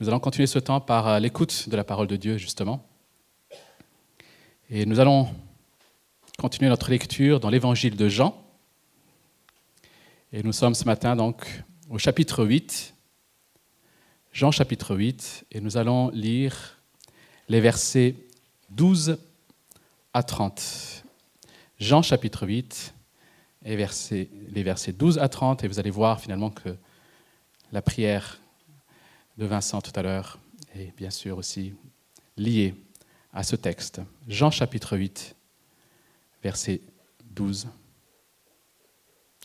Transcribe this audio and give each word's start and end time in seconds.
Nous 0.00 0.08
allons 0.08 0.20
continuer 0.20 0.46
ce 0.46 0.60
temps 0.60 0.80
par 0.80 1.08
euh, 1.08 1.18
l'écoute 1.18 1.68
de 1.68 1.76
la 1.76 1.82
parole 1.82 2.06
de 2.06 2.14
Dieu, 2.14 2.38
justement. 2.38 2.86
Et 4.70 4.86
nous 4.86 5.00
allons 5.00 5.28
continuer 6.38 6.68
notre 6.68 6.88
lecture 6.90 7.40
dans 7.40 7.50
l'évangile 7.50 7.96
de 7.96 8.08
Jean. 8.08 8.40
Et 10.32 10.44
nous 10.44 10.52
sommes 10.52 10.76
ce 10.76 10.84
matin 10.84 11.16
donc 11.16 11.64
au 11.90 11.98
chapitre 11.98 12.44
8, 12.44 12.94
Jean 14.32 14.52
chapitre 14.52 14.94
8, 14.94 15.46
et 15.50 15.60
nous 15.60 15.76
allons 15.76 16.10
lire 16.10 16.78
les 17.48 17.60
versets 17.60 18.14
12 18.70 19.18
à 20.14 20.22
30. 20.22 21.02
Jean 21.80 22.02
chapitre 22.02 22.46
8, 22.46 22.94
et 23.64 23.76
les 23.76 24.62
versets 24.62 24.92
12 24.92 25.18
à 25.18 25.28
30, 25.28 25.64
et 25.64 25.66
vous 25.66 25.80
allez 25.80 25.90
voir 25.90 26.20
finalement 26.20 26.50
que 26.50 26.76
la 27.72 27.82
prière 27.82 28.38
de 29.38 29.46
Vincent 29.46 29.80
tout 29.80 29.92
à 29.94 30.02
l'heure 30.02 30.38
est 30.74 30.92
bien 30.96 31.10
sûr 31.10 31.38
aussi 31.38 31.72
liée 32.36 32.74
à 33.32 33.44
ce 33.44 33.54
texte. 33.54 34.00
Jean 34.26 34.50
chapitre 34.50 34.96
8, 34.98 35.36
versets 36.42 36.80
12 37.30 37.68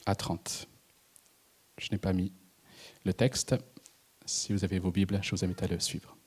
à 0.07 0.15
30. 0.15 0.67
Je 1.77 1.89
n'ai 1.91 1.99
pas 1.99 2.11
mis 2.11 2.31
le 3.05 3.13
texte. 3.13 3.55
Si 4.25 4.51
vous 4.51 4.63
avez 4.63 4.79
vos 4.79 4.89
Bibles, 4.89 5.19
je 5.21 5.29
vous 5.29 5.45
invite 5.45 5.61
à 5.61 5.67
le 5.67 5.79
suivre. 5.79 6.17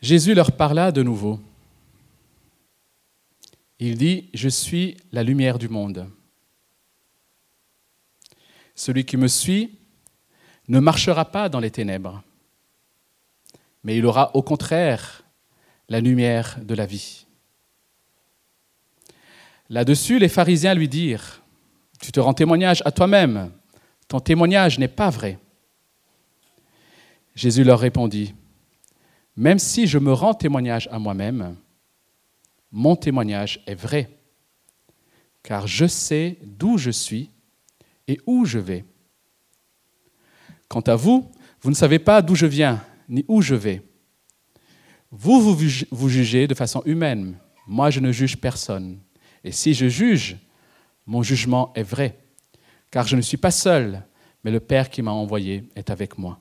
Jésus 0.00 0.34
leur 0.34 0.52
parla 0.56 0.92
de 0.92 1.02
nouveau. 1.02 1.40
Il 3.80 3.98
dit, 3.98 4.30
Je 4.32 4.48
suis 4.48 4.96
la 5.10 5.24
lumière 5.24 5.58
du 5.58 5.68
monde. 5.68 6.08
Celui 8.76 9.04
qui 9.04 9.16
me 9.16 9.26
suit 9.26 9.77
ne 10.68 10.80
marchera 10.80 11.24
pas 11.24 11.48
dans 11.48 11.60
les 11.60 11.70
ténèbres, 11.70 12.22
mais 13.82 13.96
il 13.96 14.06
aura 14.06 14.34
au 14.36 14.42
contraire 14.42 15.22
la 15.88 16.00
lumière 16.00 16.58
de 16.62 16.74
la 16.74 16.86
vie. 16.86 17.26
Là-dessus, 19.70 20.18
les 20.18 20.28
pharisiens 20.28 20.74
lui 20.74 20.88
dirent, 20.88 21.42
Tu 22.00 22.12
te 22.12 22.20
rends 22.20 22.34
témoignage 22.34 22.82
à 22.84 22.92
toi-même, 22.92 23.50
ton 24.08 24.20
témoignage 24.20 24.78
n'est 24.78 24.88
pas 24.88 25.10
vrai. 25.10 25.38
Jésus 27.34 27.64
leur 27.64 27.80
répondit, 27.80 28.34
Même 29.36 29.58
si 29.58 29.86
je 29.86 29.98
me 29.98 30.12
rends 30.12 30.34
témoignage 30.34 30.88
à 30.90 30.98
moi-même, 30.98 31.56
mon 32.72 32.96
témoignage 32.96 33.62
est 33.66 33.74
vrai, 33.74 34.10
car 35.42 35.66
je 35.66 35.86
sais 35.86 36.38
d'où 36.42 36.76
je 36.76 36.90
suis 36.90 37.30
et 38.06 38.20
où 38.26 38.44
je 38.44 38.58
vais. 38.58 38.84
Quant 40.68 40.80
à 40.80 40.96
vous, 40.96 41.30
vous 41.60 41.70
ne 41.70 41.74
savez 41.74 41.98
pas 41.98 42.22
d'où 42.22 42.34
je 42.34 42.46
viens 42.46 42.82
ni 43.08 43.24
où 43.28 43.40
je 43.40 43.54
vais. 43.54 43.82
Vous, 45.10 45.54
vous, 45.90 46.08
jugez 46.08 46.46
de 46.46 46.54
façon 46.54 46.82
humaine. 46.84 47.38
Moi, 47.66 47.90
je 47.90 48.00
ne 48.00 48.12
juge 48.12 48.36
personne. 48.36 48.98
Et 49.42 49.52
si 49.52 49.72
je 49.72 49.88
juge, 49.88 50.36
mon 51.06 51.22
jugement 51.22 51.72
est 51.74 51.82
vrai, 51.82 52.18
car 52.90 53.06
je 53.06 53.16
ne 53.16 53.22
suis 53.22 53.38
pas 53.38 53.50
seul, 53.50 54.02
mais 54.44 54.50
le 54.50 54.60
Père 54.60 54.90
qui 54.90 55.00
m'a 55.00 55.12
envoyé 55.12 55.64
est 55.74 55.88
avec 55.88 56.18
moi. 56.18 56.38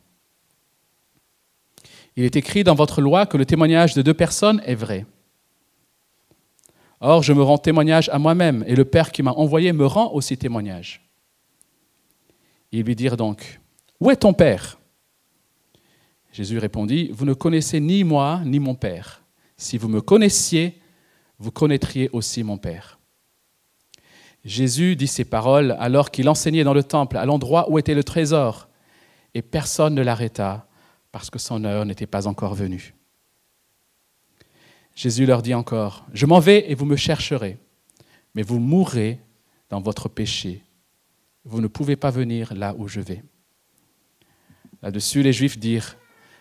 Il 2.17 2.23
est 2.23 2.36
écrit 2.36 2.64
dans 2.64 2.75
votre 2.75 3.00
loi 3.00 3.25
que 3.25 3.38
le 3.38 3.45
témoignage 3.45 3.94
de 3.94 4.02
deux 4.02 4.14
personnes 4.14 4.61
est 4.66 4.75
vrai. 4.75 5.05
Or, 7.00 7.23
je 7.23 7.31
me 7.31 7.44
rends 7.44 7.59
témoignage 7.59 8.09
à 8.09 8.20
moi-même, 8.20 8.66
et 8.67 8.75
le 8.75 8.83
Père 8.83 9.11
qui 9.11 9.23
m'a 9.23 9.31
envoyé 9.31 9.72
me 9.72 9.86
rend 9.86 10.11
aussi 10.11 10.36
témoignage. 10.36 11.08
Ils 12.72 12.83
lui 12.83 12.95
dirent 12.95 13.17
donc, 13.17 13.61
Où 14.00 14.12
est 14.12 14.17
ton 14.17 14.34
Père? 14.34 14.80
Jésus 16.31 16.59
répondit, 16.59 17.09
Vous 17.14 17.26
ne 17.26 17.34
connaissez 17.34 17.80
ni 17.80 18.04
moi 18.04 18.42
ni 18.45 18.59
mon 18.59 18.76
Père. 18.76 19.23
Si 19.58 19.78
vous 19.78 19.88
me 19.88 20.02
connaissiez, 20.02 20.80
vous 21.39 21.52
connaîtriez 21.52 22.10
aussi 22.14 22.44
mon 22.44 22.58
Père. 22.58 22.99
Jésus 24.45 24.95
dit 24.95 25.08
ces 25.08 25.26
paroles 25.26 25.76
alors 25.80 26.11
qu'il 26.11 26.30
enseignait 26.30 26.64
dans 26.64 26.73
le 26.73 26.83
temple, 26.83 27.17
à 27.17 27.26
l'endroit 27.26 27.70
où 27.70 27.80
était 27.80 27.95
le 27.95 28.04
trésor, 28.04 28.70
et 29.33 29.42
personne 29.42 29.95
ne 29.95 30.02
l'arrêta 30.02 30.67
parce 31.11 31.30
que 31.30 31.39
son 31.39 31.64
heure 31.64 31.86
n'était 31.86 32.05
pas 32.05 32.27
encore 32.27 32.54
venue. 32.54 32.93
Jésus 34.95 35.26
leur 35.26 35.42
dit 35.42 35.54
encore, 35.54 36.05
Je 36.14 36.26
m'en 36.26 36.39
vais 36.39 36.72
et 36.72 36.76
vous 36.76 36.86
me 36.86 36.95
chercherez, 36.95 37.58
mais 38.36 38.42
vous 38.43 38.60
mourrez 38.60 39.20
dans 39.70 39.82
votre 39.82 40.10
péché. 40.10 40.64
Vous 41.43 41.61
ne 41.61 41.67
pouvez 41.67 41.95
pas 41.95 42.11
venir 42.11 42.54
là 42.54 42.76
où 42.77 42.88
je 42.88 42.99
vais. 42.99 43.23
Là-dessus, 44.82 45.23
les 45.23 45.33
Juifs 45.33 45.58
dirent, 45.58 45.95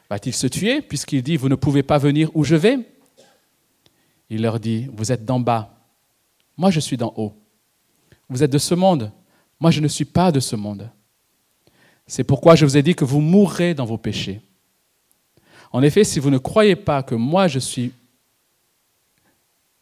Va-t-il 0.08 0.32
se 0.32 0.46
tuer 0.46 0.82
puisqu'il 0.82 1.22
dit, 1.22 1.36
Vous 1.36 1.48
ne 1.48 1.54
pouvez 1.54 1.82
pas 1.82 1.98
venir 1.98 2.30
où 2.34 2.44
je 2.44 2.54
vais? 2.54 2.78
Il 4.30 4.42
leur 4.42 4.60
dit, 4.60 4.88
Vous 4.92 5.12
êtes 5.12 5.24
d'en 5.24 5.40
bas, 5.40 5.76
moi 6.56 6.70
je 6.70 6.80
suis 6.80 6.96
d'en 6.96 7.12
haut. 7.16 7.34
Vous 8.28 8.42
êtes 8.42 8.50
de 8.50 8.58
ce 8.58 8.74
monde, 8.74 9.12
moi 9.60 9.70
je 9.70 9.80
ne 9.80 9.88
suis 9.88 10.04
pas 10.04 10.32
de 10.32 10.40
ce 10.40 10.56
monde. 10.56 10.90
C'est 12.06 12.24
pourquoi 12.24 12.54
je 12.54 12.64
vous 12.64 12.76
ai 12.76 12.82
dit 12.82 12.94
que 12.94 13.04
vous 13.04 13.20
mourrez 13.20 13.74
dans 13.74 13.84
vos 13.84 13.98
péchés. 13.98 14.40
En 15.72 15.82
effet, 15.82 16.04
si 16.04 16.20
vous 16.20 16.30
ne 16.30 16.38
croyez 16.38 16.76
pas 16.76 17.02
que 17.02 17.14
moi 17.14 17.48
je 17.48 17.58
suis, 17.58 17.92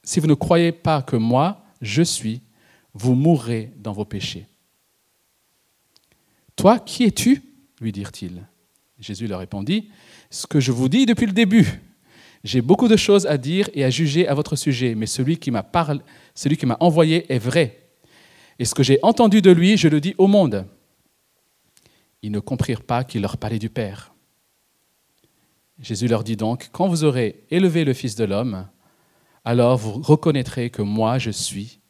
si 0.02 0.20
vous 0.20 0.26
ne 0.26 0.34
croyez 0.34 0.72
pas 0.72 1.02
que 1.02 1.16
moi 1.16 1.62
je 1.80 2.02
suis, 2.02 2.40
vous 2.94 3.14
mourrez 3.14 3.72
dans 3.76 3.92
vos 3.92 4.04
péchés. 4.04 4.46
Toi, 6.56 6.78
qui 6.78 7.04
es-tu? 7.04 7.42
Lui 7.80 7.92
dirent-ils. 7.92 8.46
Jésus 8.98 9.26
leur 9.26 9.40
répondit, 9.40 9.90
ce 10.30 10.46
que 10.46 10.60
je 10.60 10.72
vous 10.72 10.88
dis 10.88 11.06
depuis 11.06 11.26
le 11.26 11.32
début. 11.32 11.80
J'ai 12.44 12.60
beaucoup 12.60 12.88
de 12.88 12.96
choses 12.96 13.26
à 13.26 13.38
dire 13.38 13.68
et 13.74 13.84
à 13.84 13.90
juger 13.90 14.28
à 14.28 14.34
votre 14.34 14.54
sujet, 14.54 14.94
mais 14.94 15.06
celui 15.06 15.38
qui 15.38 15.50
m'a 15.50 15.66
celui 16.34 16.56
qui 16.56 16.66
m'a 16.66 16.76
envoyé 16.80 17.32
est 17.32 17.38
vrai. 17.38 17.88
Et 18.58 18.64
ce 18.64 18.74
que 18.74 18.82
j'ai 18.82 18.98
entendu 19.02 19.42
de 19.42 19.50
lui, 19.50 19.76
je 19.76 19.88
le 19.88 20.00
dis 20.00 20.14
au 20.18 20.26
monde. 20.26 20.66
Ils 22.22 22.30
ne 22.30 22.40
comprirent 22.40 22.82
pas 22.82 23.02
qu'il 23.02 23.22
leur 23.22 23.36
parlait 23.36 23.58
du 23.58 23.70
Père. 23.70 24.14
Jésus 25.80 26.06
leur 26.06 26.22
dit 26.22 26.36
donc, 26.36 26.68
quand 26.72 26.86
vous 26.86 27.04
aurez 27.04 27.44
élevé 27.50 27.84
le 27.84 27.94
Fils 27.94 28.14
de 28.14 28.24
l'homme, 28.24 28.68
alors 29.44 29.76
vous 29.76 30.00
reconnaîtrez 30.00 30.70
que 30.70 30.82
moi 30.82 31.18
je 31.18 31.30
suis 31.30 31.80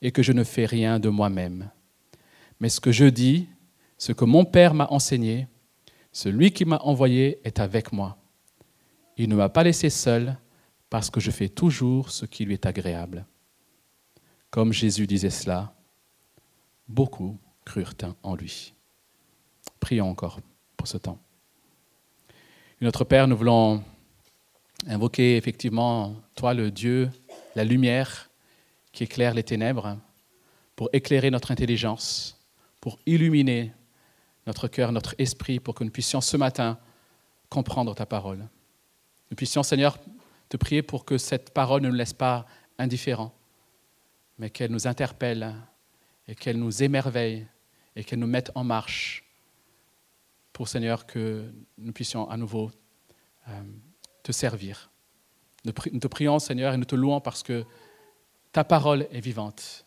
et 0.00 0.12
que 0.12 0.22
je 0.22 0.32
ne 0.32 0.44
fais 0.44 0.64
rien 0.64 1.00
de 1.00 1.08
moi-même. 1.08 1.70
Mais 2.60 2.68
ce 2.68 2.80
que 2.80 2.92
je 2.92 3.06
dis, 3.06 3.48
ce 4.02 4.10
que 4.10 4.24
mon 4.24 4.44
Père 4.44 4.74
m'a 4.74 4.88
enseigné, 4.90 5.46
celui 6.10 6.50
qui 6.50 6.64
m'a 6.64 6.78
envoyé 6.78 7.38
est 7.44 7.60
avec 7.60 7.92
moi. 7.92 8.18
Il 9.16 9.28
ne 9.28 9.36
m'a 9.36 9.48
pas 9.48 9.62
laissé 9.62 9.90
seul 9.90 10.36
parce 10.90 11.08
que 11.08 11.20
je 11.20 11.30
fais 11.30 11.48
toujours 11.48 12.10
ce 12.10 12.26
qui 12.26 12.44
lui 12.44 12.54
est 12.54 12.66
agréable. 12.66 13.24
Comme 14.50 14.72
Jésus 14.72 15.06
disait 15.06 15.30
cela, 15.30 15.72
beaucoup 16.88 17.38
crurent 17.64 17.94
en 18.24 18.34
lui. 18.34 18.74
Prions 19.78 20.10
encore 20.10 20.40
pour 20.76 20.88
ce 20.88 20.98
temps. 20.98 21.20
Notre 22.80 23.04
Père, 23.04 23.28
nous 23.28 23.36
voulons 23.36 23.84
invoquer 24.88 25.36
effectivement 25.36 26.16
toi, 26.34 26.54
le 26.54 26.72
Dieu, 26.72 27.08
la 27.54 27.62
lumière 27.62 28.30
qui 28.90 29.04
éclaire 29.04 29.32
les 29.32 29.44
ténèbres, 29.44 29.96
pour 30.74 30.88
éclairer 30.92 31.30
notre 31.30 31.52
intelligence, 31.52 32.36
pour 32.80 32.98
illuminer 33.06 33.70
notre 34.46 34.68
cœur, 34.68 34.92
notre 34.92 35.14
esprit, 35.18 35.60
pour 35.60 35.74
que 35.74 35.84
nous 35.84 35.90
puissions 35.90 36.20
ce 36.20 36.36
matin 36.36 36.78
comprendre 37.48 37.94
ta 37.94 38.06
parole. 38.06 38.48
Nous 39.30 39.36
puissions, 39.36 39.62
Seigneur, 39.62 39.98
te 40.48 40.56
prier 40.56 40.82
pour 40.82 41.04
que 41.04 41.18
cette 41.18 41.54
parole 41.54 41.82
ne 41.82 41.88
nous 41.88 41.94
laisse 41.94 42.12
pas 42.12 42.46
indifférents, 42.78 43.34
mais 44.38 44.50
qu'elle 44.50 44.70
nous 44.70 44.86
interpelle 44.86 45.54
et 46.26 46.34
qu'elle 46.34 46.58
nous 46.58 46.82
émerveille 46.82 47.46
et 47.96 48.04
qu'elle 48.04 48.18
nous 48.18 48.26
mette 48.26 48.50
en 48.54 48.64
marche 48.64 49.24
pour, 50.52 50.68
Seigneur, 50.68 51.06
que 51.06 51.50
nous 51.78 51.92
puissions 51.92 52.28
à 52.28 52.36
nouveau 52.36 52.70
euh, 53.48 53.62
te 54.22 54.32
servir. 54.32 54.90
Nous 55.64 55.72
te 55.72 56.06
prions, 56.08 56.38
Seigneur, 56.38 56.74
et 56.74 56.76
nous 56.76 56.84
te 56.84 56.96
louons 56.96 57.20
parce 57.20 57.42
que 57.42 57.64
ta 58.50 58.64
parole 58.64 59.06
est 59.10 59.20
vivante, 59.20 59.86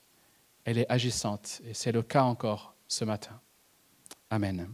elle 0.64 0.78
est 0.78 0.90
agissante, 0.90 1.62
et 1.66 1.74
c'est 1.74 1.92
le 1.92 2.02
cas 2.02 2.24
encore 2.24 2.76
ce 2.88 3.06
matin. 3.06 3.40
Amen. 4.36 4.68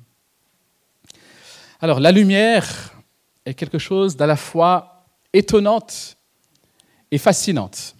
Alors, 1.81 1.99
la 1.99 2.11
lumière 2.11 2.95
est 3.45 3.53
quelque 3.53 3.77
chose 3.77 4.17
d'à 4.17 4.25
la 4.25 4.35
fois 4.35 5.05
étonnante 5.33 6.17
et 7.11 7.19
fascinante. 7.19 7.95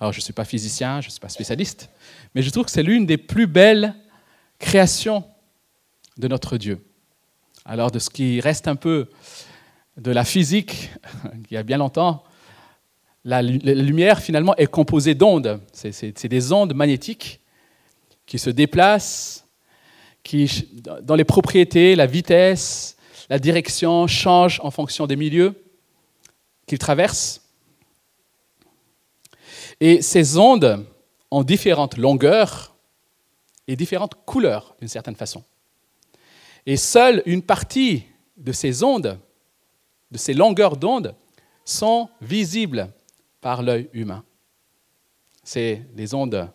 Alors, 0.00 0.12
je 0.12 0.18
ne 0.18 0.22
suis 0.22 0.32
pas 0.32 0.44
physicien, 0.44 1.00
je 1.00 1.06
ne 1.06 1.10
suis 1.12 1.20
pas 1.20 1.28
spécialiste, 1.28 1.90
mais 2.34 2.42
je 2.42 2.50
trouve 2.50 2.64
que 2.64 2.72
c'est 2.72 2.82
l'une 2.82 3.06
des 3.06 3.18
plus 3.18 3.46
belles 3.46 3.94
créations 4.58 5.22
de 6.16 6.26
notre 6.26 6.58
Dieu. 6.58 6.84
Alors, 7.64 7.92
de 7.92 8.00
ce 8.00 8.10
qui 8.10 8.40
reste 8.40 8.66
un 8.66 8.74
peu 8.74 9.08
de 9.96 10.10
la 10.10 10.24
physique, 10.24 10.90
il 11.48 11.54
y 11.54 11.56
a 11.56 11.62
bien 11.62 11.78
longtemps, 11.78 12.24
la, 13.24 13.42
lumière 13.42 14.18
finalement 14.18 14.56
est 14.56 14.66
composée 14.66 15.14
d'ondes. 15.14 15.60
C'est 15.72 16.26
des 16.26 16.50
ondes 16.50 16.74
magnétiques 16.74 17.40
qui 18.26 18.40
se 18.40 18.50
déplacent 18.50 19.43
qui, 20.24 20.68
dans 21.02 21.14
les 21.14 21.24
propriétés, 21.24 21.94
la 21.94 22.06
vitesse, 22.06 22.96
la 23.28 23.38
direction 23.38 24.08
changent 24.08 24.60
en 24.64 24.70
fonction 24.70 25.06
des 25.06 25.16
milieux 25.16 25.54
qu'il 26.66 26.78
traverse. 26.78 27.42
Et 29.80 30.02
ces 30.02 30.38
ondes 30.38 30.84
ont 31.30 31.42
différentes 31.42 31.98
longueurs 31.98 32.74
et 33.68 33.76
différentes 33.76 34.14
couleurs 34.24 34.74
d'une 34.80 34.88
certaine 34.88 35.14
façon. 35.14 35.44
Et 36.66 36.76
seule 36.76 37.22
une 37.26 37.42
partie 37.42 38.04
de 38.36 38.52
ces 38.52 38.82
ondes, 38.82 39.18
de 40.10 40.18
ces 40.18 40.32
longueurs 40.32 40.76
d'ondes, 40.76 41.14
sont 41.64 42.08
visibles 42.20 42.90
par 43.40 43.62
l'œil 43.62 43.90
humain. 43.92 44.24
C'est 45.42 45.82
les 45.94 46.14
ondes 46.14 46.50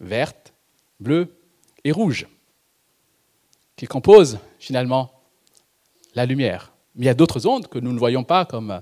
vertes, 0.00 0.52
bleues 0.98 1.36
et 1.84 1.92
rouges 1.92 2.26
qui 3.76 3.86
composent 3.86 4.38
finalement 4.58 5.12
la 6.14 6.26
lumière. 6.26 6.72
Mais 6.94 7.04
il 7.04 7.06
y 7.06 7.10
a 7.10 7.14
d'autres 7.14 7.46
ondes 7.46 7.66
que 7.66 7.78
nous 7.78 7.92
ne 7.92 7.98
voyons 7.98 8.24
pas, 8.24 8.44
comme 8.44 8.80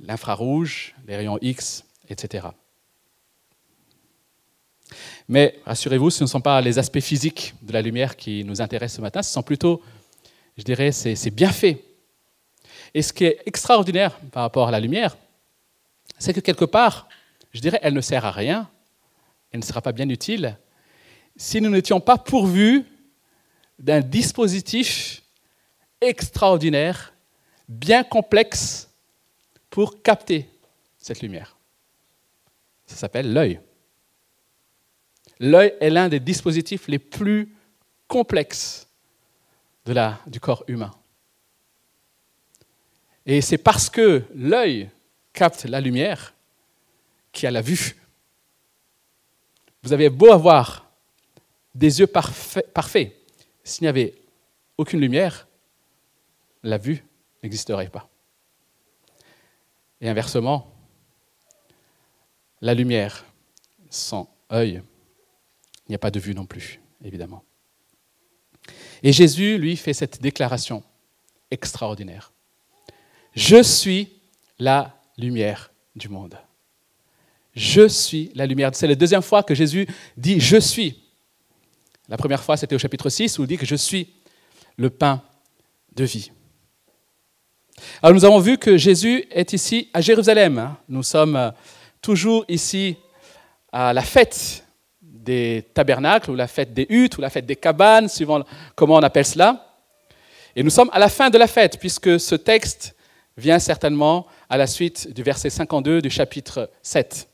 l'infrarouge, 0.00 0.94
les 1.06 1.16
rayons 1.16 1.38
X, 1.40 1.84
etc. 2.08 2.48
Mais 5.28 5.58
rassurez-vous, 5.66 6.10
ce 6.10 6.24
ne 6.24 6.28
sont 6.28 6.40
pas 6.40 6.60
les 6.60 6.78
aspects 6.78 7.00
physiques 7.00 7.54
de 7.62 7.72
la 7.72 7.82
lumière 7.82 8.16
qui 8.16 8.44
nous 8.44 8.60
intéressent 8.60 8.96
ce 8.96 9.02
matin, 9.02 9.22
ce 9.22 9.32
sont 9.32 9.42
plutôt, 9.42 9.82
je 10.56 10.62
dirais, 10.62 10.92
c'est 10.92 11.30
bien 11.30 11.52
fait. 11.52 11.84
Et 12.94 13.02
ce 13.02 13.12
qui 13.12 13.24
est 13.24 13.42
extraordinaire 13.44 14.18
par 14.32 14.42
rapport 14.42 14.68
à 14.68 14.70
la 14.70 14.80
lumière, 14.80 15.16
c'est 16.18 16.32
que 16.32 16.40
quelque 16.40 16.64
part, 16.64 17.08
je 17.52 17.60
dirais, 17.60 17.78
elle 17.82 17.94
ne 17.94 18.00
sert 18.00 18.24
à 18.24 18.30
rien, 18.30 18.68
elle 19.52 19.60
ne 19.60 19.64
sera 19.64 19.82
pas 19.82 19.92
bien 19.92 20.08
utile, 20.08 20.58
si 21.36 21.60
nous 21.60 21.70
n'étions 21.70 22.00
pas 22.00 22.18
pourvus 22.18 22.84
d'un 23.78 24.00
dispositif 24.00 25.22
extraordinaire, 26.00 27.12
bien 27.68 28.04
complexe, 28.04 28.88
pour 29.70 30.02
capter 30.02 30.48
cette 30.98 31.20
lumière. 31.20 31.56
Ça 32.86 32.96
s'appelle 32.96 33.32
l'œil. 33.32 33.60
L'œil 35.40 35.74
est 35.80 35.90
l'un 35.90 36.08
des 36.08 36.20
dispositifs 36.20 36.88
les 36.88 36.98
plus 36.98 37.54
complexes 38.08 38.88
du 40.26 40.40
corps 40.40 40.64
humain. 40.68 40.94
Et 43.24 43.40
c'est 43.40 43.58
parce 43.58 43.88
que 43.88 44.22
l'œil 44.34 44.90
capte 45.32 45.64
la 45.64 45.80
lumière 45.80 46.34
qu'il 47.32 47.44
y 47.44 47.46
a 47.46 47.50
la 47.50 47.62
vue. 47.62 47.96
Vous 49.82 49.92
avez 49.92 50.10
beau 50.10 50.32
avoir 50.32 50.90
des 51.74 52.00
yeux 52.00 52.06
parfaits, 52.06 53.17
s'il 53.68 53.84
n'y 53.84 53.88
avait 53.88 54.14
aucune 54.76 55.00
lumière, 55.00 55.46
la 56.62 56.78
vue 56.78 57.04
n'existerait 57.42 57.90
pas. 57.90 58.08
Et 60.00 60.08
inversement, 60.08 60.72
la 62.60 62.74
lumière 62.74 63.24
sans 63.90 64.28
œil, 64.52 64.82
il 65.86 65.90
n'y 65.90 65.94
a 65.94 65.98
pas 65.98 66.10
de 66.10 66.20
vue 66.20 66.34
non 66.34 66.46
plus, 66.46 66.80
évidemment. 67.04 67.44
Et 69.02 69.12
Jésus, 69.12 69.58
lui, 69.58 69.76
fait 69.76 69.94
cette 69.94 70.20
déclaration 70.20 70.82
extraordinaire. 71.50 72.32
Je 73.34 73.62
suis 73.62 74.12
la 74.58 74.98
lumière 75.16 75.72
du 75.94 76.08
monde. 76.08 76.38
Je 77.54 77.88
suis 77.88 78.30
la 78.34 78.46
lumière. 78.46 78.70
C'est 78.74 78.86
la 78.86 78.94
deuxième 78.94 79.22
fois 79.22 79.42
que 79.42 79.54
Jésus 79.54 79.86
dit 80.16 80.40
Je 80.40 80.58
suis. 80.58 81.07
La 82.08 82.16
première 82.16 82.42
fois, 82.42 82.56
c'était 82.56 82.74
au 82.74 82.78
chapitre 82.78 83.10
6, 83.10 83.38
où 83.38 83.42
il 83.42 83.46
dit 83.46 83.58
que 83.58 83.66
je 83.66 83.76
suis 83.76 84.14
le 84.76 84.88
pain 84.88 85.22
de 85.94 86.04
vie. 86.04 86.30
Alors 88.02 88.14
nous 88.14 88.24
avons 88.24 88.38
vu 88.38 88.58
que 88.58 88.76
Jésus 88.76 89.24
est 89.30 89.52
ici 89.52 89.88
à 89.92 90.00
Jérusalem. 90.00 90.74
Nous 90.88 91.02
sommes 91.02 91.36
euh, 91.36 91.50
toujours 92.00 92.44
ici 92.48 92.96
à 93.72 93.92
la 93.92 94.02
fête 94.02 94.64
des 95.02 95.66
tabernacles, 95.74 96.30
ou 96.30 96.34
la 96.34 96.48
fête 96.48 96.72
des 96.72 96.86
huttes, 96.88 97.18
ou 97.18 97.20
la 97.20 97.30
fête 97.30 97.44
des 97.44 97.56
cabanes, 97.56 98.08
suivant 98.08 98.42
comment 98.74 98.94
on 98.94 99.02
appelle 99.02 99.26
cela. 99.26 99.76
Et 100.56 100.62
nous 100.62 100.70
sommes 100.70 100.90
à 100.92 100.98
la 100.98 101.08
fin 101.08 101.28
de 101.28 101.36
la 101.36 101.46
fête, 101.46 101.78
puisque 101.78 102.18
ce 102.18 102.34
texte 102.34 102.96
vient 103.36 103.58
certainement 103.58 104.26
à 104.48 104.56
la 104.56 104.66
suite 104.66 105.12
du 105.12 105.22
verset 105.22 105.50
52 105.50 106.00
du 106.00 106.10
chapitre 106.10 106.70
7. 106.82 107.28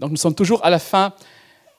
Donc 0.00 0.10
nous 0.10 0.16
sommes 0.16 0.34
toujours 0.34 0.64
à 0.64 0.70
la 0.70 0.78
fin 0.78 1.12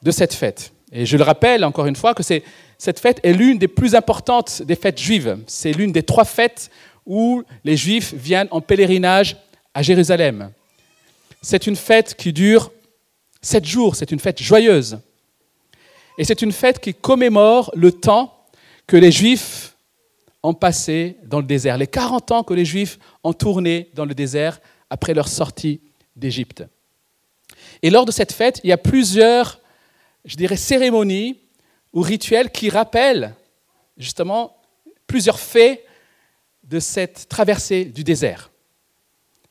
de 0.01 0.11
cette 0.11 0.33
fête. 0.33 0.71
Et 0.91 1.05
je 1.05 1.17
le 1.17 1.23
rappelle 1.23 1.63
encore 1.63 1.85
une 1.85 1.95
fois 1.95 2.13
que 2.13 2.23
cette 2.23 2.99
fête 2.99 3.19
est 3.23 3.33
l'une 3.33 3.57
des 3.57 3.67
plus 3.67 3.95
importantes 3.95 4.61
des 4.63 4.75
fêtes 4.75 4.99
juives. 4.99 5.37
C'est 5.47 5.71
l'une 5.71 5.91
des 5.91 6.03
trois 6.03 6.25
fêtes 6.25 6.71
où 7.05 7.43
les 7.63 7.77
Juifs 7.77 8.13
viennent 8.13 8.47
en 8.51 8.61
pèlerinage 8.61 9.37
à 9.73 9.81
Jérusalem. 9.81 10.51
C'est 11.41 11.67
une 11.67 11.75
fête 11.75 12.15
qui 12.15 12.33
dure 12.33 12.71
sept 13.41 13.65
jours, 13.65 13.95
c'est 13.95 14.11
une 14.11 14.19
fête 14.19 14.41
joyeuse. 14.41 14.99
Et 16.17 16.23
c'est 16.23 16.41
une 16.41 16.51
fête 16.51 16.79
qui 16.79 16.93
commémore 16.93 17.71
le 17.75 17.91
temps 17.91 18.45
que 18.85 18.97
les 18.97 19.11
Juifs 19.11 19.75
ont 20.43 20.53
passé 20.53 21.17
dans 21.25 21.39
le 21.39 21.45
désert, 21.45 21.77
les 21.77 21.87
40 21.87 22.31
ans 22.31 22.43
que 22.43 22.53
les 22.53 22.65
Juifs 22.65 22.99
ont 23.23 23.33
tourné 23.33 23.89
dans 23.93 24.05
le 24.05 24.13
désert 24.13 24.59
après 24.89 25.13
leur 25.13 25.27
sortie 25.27 25.81
d'Égypte. 26.15 26.63
Et 27.81 27.89
lors 27.89 28.05
de 28.05 28.11
cette 28.11 28.31
fête, 28.31 28.59
il 28.63 28.69
y 28.69 28.73
a 28.73 28.77
plusieurs, 28.77 29.58
je 30.29 30.37
dirais, 30.37 30.57
cérémonies 30.57 31.39
ou 31.91 32.01
rituels 32.01 32.51
qui 32.51 32.69
rappellent 32.69 33.33
justement 33.97 34.55
plusieurs 35.07 35.39
faits 35.39 35.83
de 36.63 36.79
cette 36.79 37.27
traversée 37.27 37.83
du 37.83 38.03
désert. 38.03 38.51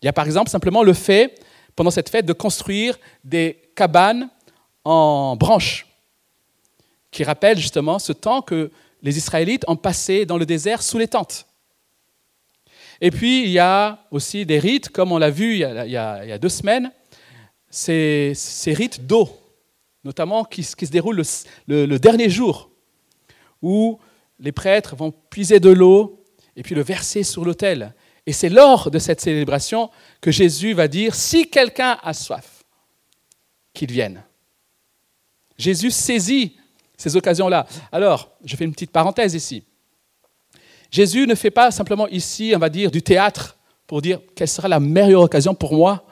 Il 0.01 0.07
y 0.07 0.09
a 0.09 0.13
par 0.13 0.25
exemple 0.25 0.49
simplement 0.49 0.85
le 0.85 0.93
fait, 0.93 1.43
pendant 1.75 1.91
cette 1.91 2.09
fête, 2.09 2.27
de 2.27 2.33
construire 2.33 2.97
des 3.25 3.61
cabanes 3.75 4.31
en 4.85 5.35
branches, 5.35 5.85
qui 7.11 7.25
rappellent 7.25 7.59
justement 7.59 7.99
ce 7.99 8.13
temps 8.13 8.41
que 8.41 8.71
les 9.03 9.19
Israélites 9.19 9.65
ont 9.67 9.77
passé 9.77 10.27
dans 10.27 10.39
le 10.39 10.47
désert 10.47 10.83
sous 10.83 10.99
les 10.99 11.09
tentes. 11.09 11.47
Et 13.01 13.11
puis, 13.11 13.43
il 13.43 13.51
y 13.51 13.59
a 13.59 13.99
aussi 14.13 14.47
des 14.47 14.61
rites, 14.61 14.91
comme 14.91 15.11
on 15.11 15.19
l'a 15.19 15.31
vu 15.31 15.55
il 15.55 15.59
y, 15.59 15.97
a, 15.97 16.39
deux 16.39 16.49
semaines, 16.49 16.93
ces, 17.69 18.35
rites 18.67 19.05
d'eau, 19.07 19.29
notamment 20.05 20.45
qui, 20.45 20.63
se 20.63 20.75
déroulent 20.87 21.23
le 21.67 21.97
dernier 21.99 22.31
jour, 22.31 22.71
où 23.63 23.99
les 24.39 24.53
prêtres 24.53 24.97
vont 24.97 25.13
puiser 25.31 25.61
de 25.61 25.71
l'eau 25.71 26.25
et 26.57 26.63
puis 26.63 26.75
le 26.75 26.83
verser 26.83 27.23
sur 27.23 27.45
l'autel. 27.45 27.95
Et 28.27 28.33
c'est 28.33 28.49
lors 28.49 28.91
de 28.91 28.99
cette 28.99 29.21
célébration 29.21 29.91
que 30.21 30.31
Jésus 30.31 30.75
va 30.75 30.89
dire, 30.89 31.15
si 31.15 31.49
quelqu'un 31.49 31.99
a 32.03 32.13
soif, 32.13 32.65
qu'il 33.73 33.91
vienne. 33.91 34.23
Jésus 35.57 35.91
saisit 35.91 36.57
ces 36.97 37.17
occasions-là. 37.17 37.67
Alors, 37.93 38.33
je 38.45 38.57
fais 38.57 38.65
une 38.65 38.73
petite 38.73 38.91
parenthèse 38.91 39.35
ici. 39.35 39.65
Jésus 40.91 41.27
ne 41.27 41.35
fait 41.35 41.51
pas 41.51 41.71
simplement 41.71 42.09
ici, 42.09 42.53
on 42.55 42.59
va 42.59 42.69
dire, 42.69 42.91
du 42.91 43.03
théâtre 43.03 43.57
pour 43.87 44.03
dire 44.03 44.21
quelle 44.35 44.49
sera 44.49 44.69
la 44.69 44.81
meilleure 44.81 45.23
occasion 45.23 45.55
pour 45.55 45.75
moi 45.75 46.05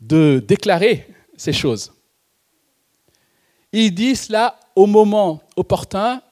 de 0.00 0.42
déclarer 0.46 1.06
ces 1.36 1.52
choses. 1.52 1.92
Il 3.72 3.94
dit 3.94 4.16
cela 4.16 4.58
au 4.74 4.86
moment 4.86 5.42
opportun 5.56 6.22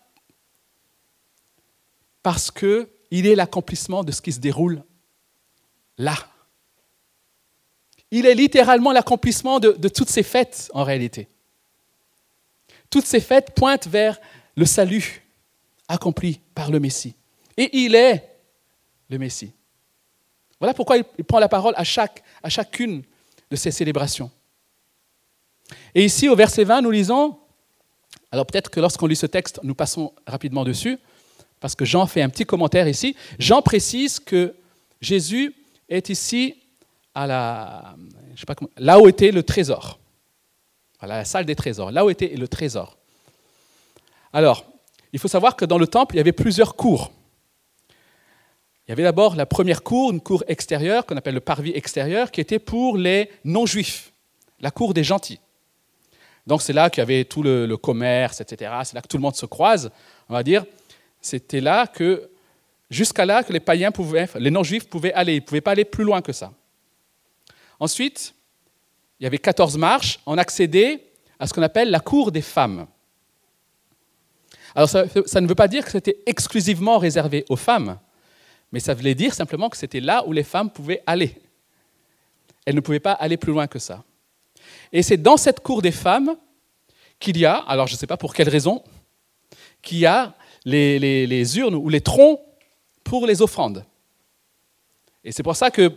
parce 2.23 2.51
qu'il 2.51 2.89
est 3.11 3.35
l'accomplissement 3.35 4.03
de 4.03 4.13
ce 4.13 4.23
qui 4.23 4.33
se 4.33 4.41
déroule 4.41 4.83
là. 5.99 6.17
Il 8.11 8.27
est 8.27 8.35
littéralement 8.35 8.93
l'accomplissement 8.93 9.61
de, 9.61 9.89
toutes 9.89 10.09
ces 10.09 10.23
fêtes 10.23 10.71
en 10.73 10.85
réalité. 10.85 11.29
Toutes 12.89 13.05
ces 13.05 13.21
fêtes 13.21 13.53
pointent 13.55 13.89
vers 13.89 14.19
le 14.57 14.65
salut 14.65 15.23
accompli 15.89 16.41
par 16.55 16.71
le 16.71 16.81
Messie. 16.81 17.15
Et 17.57 17.77
il 17.77 17.95
est 17.95 18.29
le 19.11 19.19
Messie. 19.19 19.53
Voilà 20.59 20.73
pourquoi 20.73 20.97
il 20.97 21.25
prend 21.25 21.39
la 21.39 21.49
parole 21.49 21.75
à 21.77 21.85
chacune 21.85 23.03
de 23.51 23.57
ces 23.57 23.71
célébrations. 23.71 24.31
Et 25.95 26.05
ici, 26.05 26.29
au 26.29 26.37
verset 26.37 26.65
20, 26.65 26.83
nous 26.83 26.91
lisons, 26.91 27.37
alors 28.31 28.47
peut-être 28.47 28.71
que 28.71 28.81
lorsqu'on 28.81 29.07
lit 29.07 29.17
ce 29.17 29.27
texte, 29.27 29.61
nous 29.63 29.75
passons 29.75 30.13
rapidement 30.27 30.65
dessus, 30.65 30.99
parce 31.61 31.75
que 31.75 31.85
Jean 31.85 32.07
fait 32.07 32.23
un 32.23 32.29
petit 32.29 32.45
commentaire 32.45 32.87
ici. 32.89 33.17
Jean 33.39 33.63
précise 33.63 34.21
que 34.21 34.55
Jésus 35.01 35.55
est 35.89 36.09
ici 36.11 36.55
à 37.15 37.27
la, 37.27 37.97
je 38.35 38.41
sais 38.41 38.47
pas 38.47 38.55
là 38.77 39.01
où 39.01 39.09
était 39.09 39.33
le 39.33 39.43
trésor, 39.43 39.99
la 41.03 41.25
salle 41.25 41.47
des 41.47 41.57
trésors, 41.57 41.91
là 41.91 42.05
où 42.05 42.11
était 42.11 42.29
le 42.29 42.49
trésor. 42.49 42.97
Alors, 44.33 44.65
il 45.13 45.19
faut 45.19 45.29
savoir 45.29 45.57
que 45.57 45.65
dans 45.65 45.79
le 45.79 45.87
temple, 45.87 46.15
il 46.15 46.19
y 46.19 46.21
avait 46.21 46.33
plusieurs 46.33 46.77
cours. 46.77 47.11
Il 48.87 48.91
y 48.91 48.93
avait 48.93 49.03
d'abord 49.03 49.35
la 49.35 49.47
première 49.47 49.83
cour, 49.83 50.11
une 50.13 50.21
cour 50.21 50.45
extérieure 50.47 51.07
qu'on 51.07 51.17
appelle 51.17 51.35
le 51.35 51.41
parvis 51.41 51.73
extérieur, 51.73 52.31
qui 52.31 52.41
était 52.41 52.59
pour 52.59 52.97
les 52.97 53.31
non-juifs, 53.45 54.13
la 54.61 54.71
cour 54.71 54.95
des 54.95 55.03
gentils. 55.03 55.41
Donc 56.47 56.63
c'est 56.63 56.73
là 56.73 56.91
qu'il 56.91 57.01
y 57.01 57.03
avait 57.03 57.25
tout 57.25 57.43
le, 57.43 57.75
commerce, 57.77 58.41
etc. 58.41 58.73
C'est 58.85 58.95
là 58.95 59.03
que 59.03 59.09
tout 59.09 59.17
le 59.17 59.23
monde 59.23 59.35
se 59.35 59.47
croise, 59.47 59.91
on 60.29 60.35
va 60.35 60.43
dire. 60.43 60.65
C'était 61.21 61.61
là 61.61 61.87
que, 61.87 62.31
jusqu'à 62.89 63.25
là, 63.25 63.43
que 63.43 63.53
les 63.53 63.61
païens 63.61 63.91
pouvaient, 63.91 64.29
les 64.37 64.51
non-juifs 64.51 64.89
pouvaient 64.89 65.13
aller. 65.13 65.35
Ils 65.35 65.41
ne 65.41 65.45
pouvaient 65.45 65.61
pas 65.61 65.73
aller 65.73 65.85
plus 65.85 66.05
loin 66.05 66.23
que 66.23 66.33
ça. 66.33 66.53
Ensuite, 67.81 68.35
il 69.19 69.25
y 69.25 69.27
avait 69.27 69.39
14 69.39 69.77
marches. 69.77 70.21
On 70.25 70.39
accédait 70.39 71.03
à 71.39 71.47
ce 71.47 71.53
qu'on 71.53 71.63
appelle 71.63 71.91
la 71.91 72.01
cour 72.01 72.31
des 72.31 72.43
femmes. 72.43 72.87
Alors 74.75 74.91
ça 74.91 75.41
ne 75.41 75.47
veut 75.47 75.55
pas 75.55 75.69
dire 75.69 75.85
que 75.85 75.91
c'était 75.91 76.19
exclusivement 76.27 76.99
réservé 76.99 77.47
aux 77.49 77.57
femmes, 77.57 77.99
mais 78.71 78.79
ça 78.79 78.93
voulait 78.93 79.15
dire 79.15 79.33
simplement 79.33 79.71
que 79.71 79.77
c'était 79.77 80.01
là 80.01 80.23
où 80.27 80.33
les 80.33 80.43
femmes 80.43 80.71
pouvaient 80.71 81.03
aller. 81.07 81.41
Elles 82.67 82.75
ne 82.75 82.81
pouvaient 82.81 83.01
pas 83.01 83.13
aller 83.13 83.39
plus 83.39 83.53
loin 83.53 83.67
que 83.67 83.79
ça. 83.79 84.05
Et 84.93 85.03
c'est 85.03 85.17
dans 85.17 85.37
cette 85.37 85.61
cour 85.61 85.83
des 85.83 85.93
femmes 85.93 86.37
qu'il 87.19 87.37
y 87.39 87.47
a, 87.47 87.57
alors 87.57 87.87
je 87.87 87.95
ne 87.95 87.99
sais 87.99 88.07
pas 88.07 88.17
pour 88.17 88.35
quelle 88.35 88.49
raison, 88.49 88.83
qu'il 89.83 89.99
y 89.99 90.07
a 90.07 90.35
les, 90.65 91.59
urnes 91.59 91.75
ou 91.75 91.89
les 91.89 92.01
troncs 92.01 92.41
pour 93.05 93.27
les 93.27 93.43
offrandes. 93.43 93.85
Et 95.25 95.33
c'est 95.33 95.43
pour 95.43 95.57
ça 95.57 95.71
que 95.71 95.93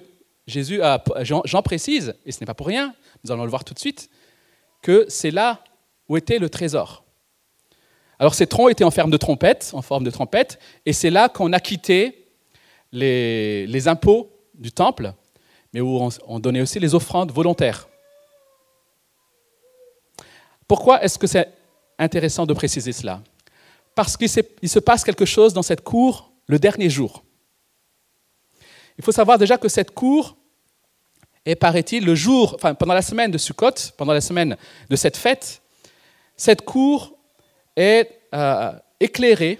Jésus 0.47 0.81
a, 0.81 1.03
Jean, 1.23 1.61
précise, 1.61 2.15
et 2.25 2.31
ce 2.31 2.39
n'est 2.39 2.45
pas 2.45 2.53
pour 2.53 2.67
rien, 2.67 2.93
nous 3.23 3.31
allons 3.31 3.43
le 3.43 3.49
voir 3.49 3.63
tout 3.63 3.73
de 3.73 3.79
suite, 3.79 4.09
que 4.81 5.05
c'est 5.09 5.31
là 5.31 5.63
où 6.07 6.17
était 6.17 6.39
le 6.39 6.49
trésor. 6.49 7.03
Alors 8.17 8.33
ces 8.33 8.47
troncs 8.47 8.71
étaient 8.71 8.83
en 8.83 8.91
forme 8.91 9.11
de 9.11 9.17
trompette, 9.17 9.71
en 9.73 9.81
forme 9.81 10.03
de 10.03 10.11
trompette, 10.11 10.59
et 10.85 10.93
c'est 10.93 11.09
là 11.09 11.29
qu'on 11.29 11.53
acquittait 11.53 12.27
les, 12.91 13.67
les 13.67 13.87
impôts 13.87 14.31
du 14.55 14.71
temple, 14.71 15.13
mais 15.73 15.81
où 15.81 16.09
on 16.27 16.39
donnait 16.39 16.61
aussi 16.61 16.79
les 16.79 16.95
offrandes 16.95 17.31
volontaires. 17.31 17.88
Pourquoi 20.69 21.03
est-ce 21.03 21.17
que 21.17 21.25
c'est 21.25 21.51
intéressant 21.97 22.45
de 22.45 22.53
préciser 22.53 22.91
cela? 22.91 23.23
Parce 23.95 24.15
qu'il 24.15 24.29
se 24.29 24.79
passe 24.79 25.03
quelque 25.03 25.25
chose 25.25 25.51
dans 25.51 25.63
cette 25.63 25.83
cour 25.83 26.31
le 26.45 26.59
dernier 26.59 26.91
jour. 26.91 27.23
Il 28.95 29.03
faut 29.03 29.11
savoir 29.11 29.39
déjà 29.39 29.57
que 29.57 29.67
cette 29.67 29.91
cour 29.91 30.37
est, 31.43 31.55
paraît-il, 31.55 32.05
le 32.05 32.13
jour, 32.13 32.55
pendant 32.57 32.93
la 32.93 33.01
semaine 33.01 33.31
de 33.31 33.39
Sukkot, 33.39 33.93
pendant 33.97 34.13
la 34.13 34.21
semaine 34.21 34.57
de 34.87 34.95
cette 34.95 35.17
fête, 35.17 35.63
cette 36.37 36.61
cour 36.61 37.17
est 37.75 38.07
euh, 38.35 38.71
éclairée 38.99 39.59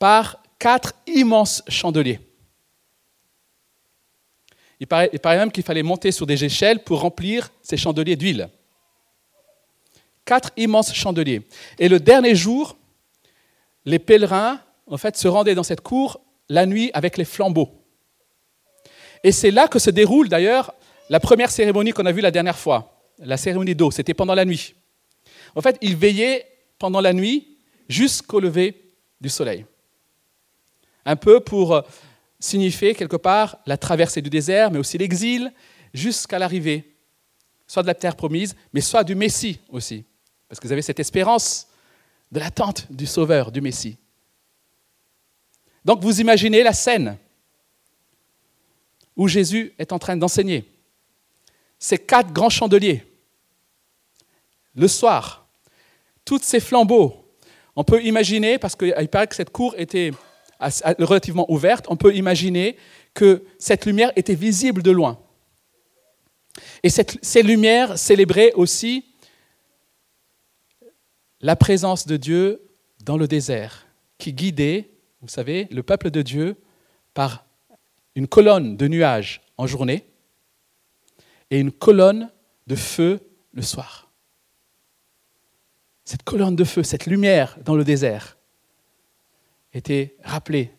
par 0.00 0.42
quatre 0.58 0.94
immenses 1.06 1.62
chandeliers. 1.68 2.18
Il 4.80 4.88
paraît 4.88 5.38
même 5.38 5.52
qu'il 5.52 5.62
fallait 5.62 5.84
monter 5.84 6.10
sur 6.10 6.26
des 6.26 6.44
échelles 6.44 6.82
pour 6.82 7.02
remplir 7.02 7.50
ces 7.62 7.76
chandeliers 7.76 8.16
d'huile. 8.16 8.48
Quatre 10.28 10.50
immenses 10.58 10.92
chandeliers. 10.92 11.40
Et 11.78 11.88
le 11.88 12.00
dernier 12.00 12.34
jour, 12.34 12.76
les 13.86 13.98
pèlerins, 13.98 14.60
en 14.86 14.98
fait, 14.98 15.16
se 15.16 15.26
rendaient 15.26 15.54
dans 15.54 15.62
cette 15.62 15.80
cour 15.80 16.20
la 16.50 16.66
nuit 16.66 16.90
avec 16.92 17.16
les 17.16 17.24
flambeaux. 17.24 17.70
Et 19.24 19.32
c'est 19.32 19.50
là 19.50 19.68
que 19.68 19.78
se 19.78 19.88
déroule 19.88 20.28
d'ailleurs 20.28 20.74
la 21.08 21.18
première 21.18 21.50
cérémonie 21.50 21.92
qu'on 21.92 22.04
a 22.04 22.12
vue 22.12 22.20
la 22.20 22.30
dernière 22.30 22.58
fois, 22.58 23.00
la 23.20 23.38
cérémonie 23.38 23.74
d'eau. 23.74 23.90
C'était 23.90 24.12
pendant 24.12 24.34
la 24.34 24.44
nuit. 24.44 24.74
En 25.54 25.62
fait, 25.62 25.78
ils 25.80 25.96
veillaient 25.96 26.44
pendant 26.78 27.00
la 27.00 27.14
nuit 27.14 27.56
jusqu'au 27.88 28.38
lever 28.38 28.92
du 29.22 29.30
soleil. 29.30 29.64
Un 31.06 31.16
peu 31.16 31.40
pour 31.40 31.74
euh, 31.74 31.80
signifier 32.38 32.94
quelque 32.94 33.16
part 33.16 33.60
la 33.64 33.78
traversée 33.78 34.20
du 34.20 34.28
désert, 34.28 34.70
mais 34.70 34.78
aussi 34.78 34.98
l'exil, 34.98 35.54
jusqu'à 35.94 36.38
l'arrivée, 36.38 36.96
soit 37.66 37.80
de 37.80 37.86
la 37.86 37.94
terre 37.94 38.14
promise, 38.14 38.54
mais 38.74 38.82
soit 38.82 39.04
du 39.04 39.14
Messie 39.14 39.60
aussi. 39.70 40.04
Parce 40.48 40.60
que 40.60 40.66
vous 40.66 40.72
avez 40.72 40.82
cette 40.82 41.00
espérance 41.00 41.68
de 42.32 42.40
l'attente 42.40 42.90
du 42.90 43.06
Sauveur, 43.06 43.52
du 43.52 43.60
Messie. 43.60 43.98
Donc 45.84 46.02
vous 46.02 46.20
imaginez 46.20 46.62
la 46.62 46.72
scène 46.72 47.16
où 49.16 49.28
Jésus 49.28 49.74
est 49.78 49.92
en 49.92 49.98
train 49.98 50.16
d'enseigner. 50.16 50.68
Ces 51.78 51.98
quatre 51.98 52.32
grands 52.32 52.50
chandeliers, 52.50 53.04
le 54.74 54.88
soir, 54.88 55.48
tous 56.24 56.40
ces 56.42 56.60
flambeaux, 56.60 57.24
on 57.74 57.84
peut 57.84 58.02
imaginer, 58.02 58.58
parce 58.58 58.74
qu'il 58.74 59.08
paraît 59.08 59.26
que 59.26 59.34
cette 59.34 59.50
cour 59.50 59.74
était 59.76 60.12
relativement 60.60 61.50
ouverte, 61.50 61.86
on 61.88 61.96
peut 61.96 62.14
imaginer 62.14 62.76
que 63.14 63.44
cette 63.58 63.86
lumière 63.86 64.12
était 64.16 64.34
visible 64.34 64.82
de 64.82 64.90
loin. 64.90 65.18
Et 66.82 66.90
ces 66.90 67.42
lumières 67.42 67.98
célébraient 67.98 68.52
aussi 68.54 69.07
la 71.40 71.56
présence 71.56 72.06
de 72.06 72.16
Dieu 72.16 72.62
dans 73.04 73.16
le 73.16 73.28
désert, 73.28 73.86
qui 74.18 74.32
guidait, 74.32 74.90
vous 75.20 75.28
savez, 75.28 75.68
le 75.70 75.82
peuple 75.82 76.10
de 76.10 76.22
Dieu 76.22 76.56
par 77.14 77.44
une 78.14 78.26
colonne 78.26 78.76
de 78.76 78.88
nuages 78.88 79.42
en 79.56 79.66
journée 79.66 80.06
et 81.50 81.60
une 81.60 81.72
colonne 81.72 82.30
de 82.66 82.74
feu 82.74 83.20
le 83.52 83.62
soir. 83.62 84.10
Cette 86.04 86.22
colonne 86.22 86.56
de 86.56 86.64
feu, 86.64 86.82
cette 86.82 87.06
lumière 87.06 87.56
dans 87.64 87.74
le 87.74 87.84
désert, 87.84 88.36
était 89.72 90.16
rappelée 90.24 90.72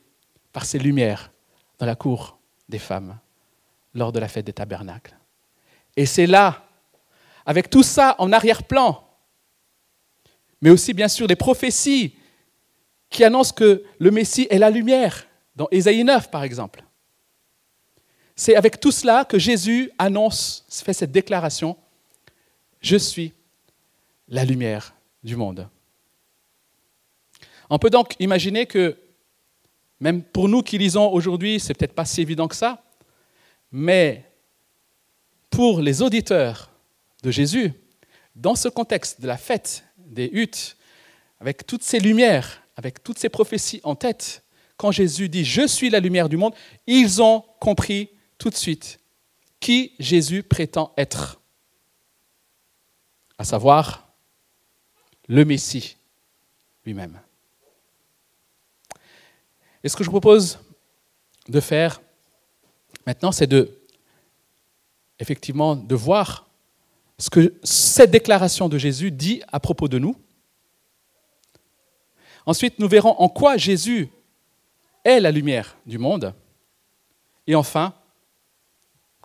par 0.52 0.66
ces 0.66 0.80
lumières 0.80 1.32
dans 1.78 1.86
la 1.86 1.96
cour 1.96 2.40
des 2.68 2.80
femmes 2.80 3.18
lors 3.94 4.12
de 4.12 4.20
la 4.20 4.28
fête 4.28 4.46
des 4.46 4.54
tabernacles. 4.54 5.16
Et 5.96 6.06
c'est 6.06 6.28
là, 6.28 6.66
avec 7.46 7.70
tout 7.70 7.84
ça 7.84 8.16
en 8.20 8.32
arrière-plan, 8.32 9.09
mais 10.62 10.70
aussi 10.70 10.94
bien 10.94 11.08
sûr 11.08 11.28
des 11.28 11.36
prophéties 11.36 12.16
qui 13.10 13.24
annoncent 13.24 13.54
que 13.54 13.84
le 13.98 14.12
Messie 14.12 14.48
est 14.50 14.60
la 14.60 14.70
lumière, 14.70 15.28
dans 15.56 15.68
Ésaïe 15.72 16.04
9 16.04 16.30
par 16.30 16.44
exemple. 16.44 16.84
C'est 18.36 18.56
avec 18.56 18.80
tout 18.80 18.92
cela 18.92 19.26
que 19.26 19.38
Jésus 19.38 19.92
annonce, 19.98 20.66
fait 20.70 20.94
cette 20.94 21.12
déclaration, 21.12 21.76
je 22.82 22.96
suis 22.96 23.34
la 24.30 24.46
lumière 24.46 24.94
du 25.24 25.36
monde. 25.36 25.68
On 27.70 27.78
peut 27.78 27.90
donc 27.90 28.16
imaginer 28.20 28.66
que, 28.66 28.98
même 30.00 30.24
pour 30.24 30.48
nous 30.48 30.64
qui 30.64 30.78
lisons 30.78 31.12
aujourd'hui, 31.12 31.60
c'est 31.60 31.74
peut-être 31.74 31.94
pas 31.94 32.06
si 32.06 32.22
évident 32.22 32.48
que 32.48 32.56
ça, 32.56 32.84
mais 33.72 34.26
pour 35.50 35.82
les 35.82 36.02
auditeurs 36.02 36.72
de 37.22 37.32
Jésus, 37.32 37.74
dans 38.36 38.56
ce 38.56 38.70
contexte 38.70 39.20
de 39.22 39.28
la 39.28 39.38
fête 39.38 39.84
des 40.10 40.30
huttes, 40.32 40.78
avec 41.40 41.66
toutes 41.66 41.84
ces 41.84 42.00
lumières, 42.00 42.62
avec 42.76 43.04
toutes 43.04 43.18
ces 43.18 43.30
prophéties 43.30 43.82
en 43.84 43.96
tête, 43.96 44.44
quand 44.78 44.92
Jésus 44.92 45.30
dit 45.30 45.46
Je 45.46 45.68
suis 45.68 45.90
la 45.90 46.00
lumière 46.00 46.30
du 46.30 46.38
monde, 46.38 46.54
ils 46.88 47.22
ont 47.22 47.44
compris 47.60 48.10
tout 48.38 48.50
de 48.50 48.56
suite 48.56 49.00
qui 49.60 49.94
Jésus 50.00 50.44
prétend 50.44 50.94
être, 50.98 51.42
à 53.38 53.44
savoir 53.44 54.14
le 55.28 55.46
Messie 55.46 55.98
lui-même. 56.86 57.20
Et 59.84 59.90
ce 59.90 59.96
que 59.96 60.04
je 60.04 60.10
vous 60.10 60.20
propose 60.20 60.60
de 61.48 61.60
faire 61.60 62.02
maintenant, 63.06 63.32
c'est 63.32 63.48
de, 63.48 63.80
effectivement, 65.20 65.76
de 65.76 65.96
voir 65.96 66.49
ce 67.20 67.30
que 67.30 67.60
cette 67.64 68.12
déclaration 68.12 68.70
de 68.70 68.78
Jésus 68.78 69.12
dit 69.12 69.44
à 69.52 69.60
propos 69.60 69.88
de 69.88 70.00
nous. 70.00 70.16
Ensuite, 72.46 72.80
nous 72.80 72.88
verrons 72.88 73.16
en 73.20 73.30
quoi 73.30 73.58
Jésus 73.58 74.10
est 75.04 75.20
la 75.20 75.32
lumière 75.32 75.78
du 75.86 75.98
monde. 75.98 76.34
Et 77.46 77.56
enfin, 77.56 77.94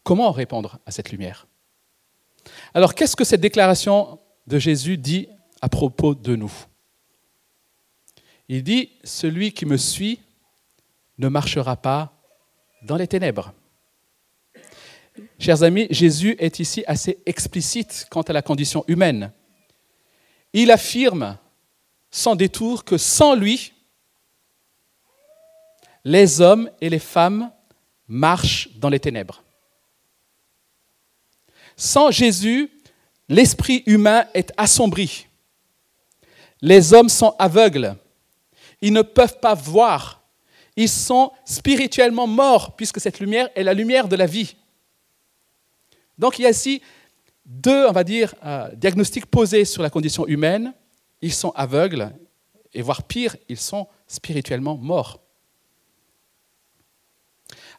comment 0.02 0.32
répondre 0.32 0.78
à 0.84 0.90
cette 0.90 1.10
lumière. 1.10 1.46
Alors, 2.74 2.94
qu'est-ce 2.94 3.16
que 3.16 3.24
cette 3.24 3.40
déclaration 3.40 4.18
de 4.46 4.58
Jésus 4.58 4.98
dit 4.98 5.28
à 5.60 5.68
propos 5.68 6.14
de 6.14 6.36
nous? 6.36 6.52
Il 8.48 8.62
dit, 8.62 8.90
celui 9.04 9.52
qui 9.52 9.64
me 9.64 9.76
suit 9.76 10.20
ne 11.16 11.28
marchera 11.28 11.76
pas 11.76 12.12
dans 12.82 12.96
les 12.96 13.08
ténèbres. 13.08 13.54
Chers 15.44 15.62
amis, 15.62 15.88
Jésus 15.90 16.36
est 16.38 16.58
ici 16.58 16.84
assez 16.86 17.18
explicite 17.26 18.06
quant 18.10 18.22
à 18.22 18.32
la 18.32 18.40
condition 18.40 18.82
humaine. 18.88 19.30
Il 20.54 20.70
affirme 20.70 21.36
sans 22.10 22.34
détour 22.34 22.82
que 22.82 22.96
sans 22.96 23.34
lui, 23.34 23.74
les 26.02 26.40
hommes 26.40 26.70
et 26.80 26.88
les 26.88 26.98
femmes 26.98 27.52
marchent 28.08 28.70
dans 28.76 28.88
les 28.88 28.98
ténèbres. 28.98 29.42
Sans 31.76 32.10
Jésus, 32.10 32.70
l'esprit 33.28 33.82
humain 33.84 34.24
est 34.32 34.50
assombri. 34.56 35.26
Les 36.62 36.94
hommes 36.94 37.10
sont 37.10 37.36
aveugles. 37.38 37.96
Ils 38.80 38.94
ne 38.94 39.02
peuvent 39.02 39.40
pas 39.40 39.52
voir. 39.52 40.22
Ils 40.74 40.88
sont 40.88 41.32
spirituellement 41.44 42.26
morts, 42.26 42.76
puisque 42.76 42.98
cette 42.98 43.20
lumière 43.20 43.50
est 43.54 43.62
la 43.62 43.74
lumière 43.74 44.08
de 44.08 44.16
la 44.16 44.24
vie. 44.24 44.56
Donc 46.18 46.38
il 46.38 46.42
y 46.42 46.47
a 46.47 46.50
ici 46.50 46.83
deux, 47.44 47.87
on 47.87 47.92
va 47.92 48.04
dire, 48.04 48.35
euh, 48.44 48.71
diagnostics 48.75 49.26
posés 49.26 49.64
sur 49.64 49.83
la 49.83 49.90
condition 49.90 50.26
humaine. 50.26 50.73
Ils 51.21 51.33
sont 51.33 51.50
aveugles, 51.50 52.11
et 52.73 52.83
voire 52.83 53.02
pire, 53.02 53.37
ils 53.49 53.59
sont 53.59 53.87
spirituellement 54.06 54.76
morts. 54.76 55.21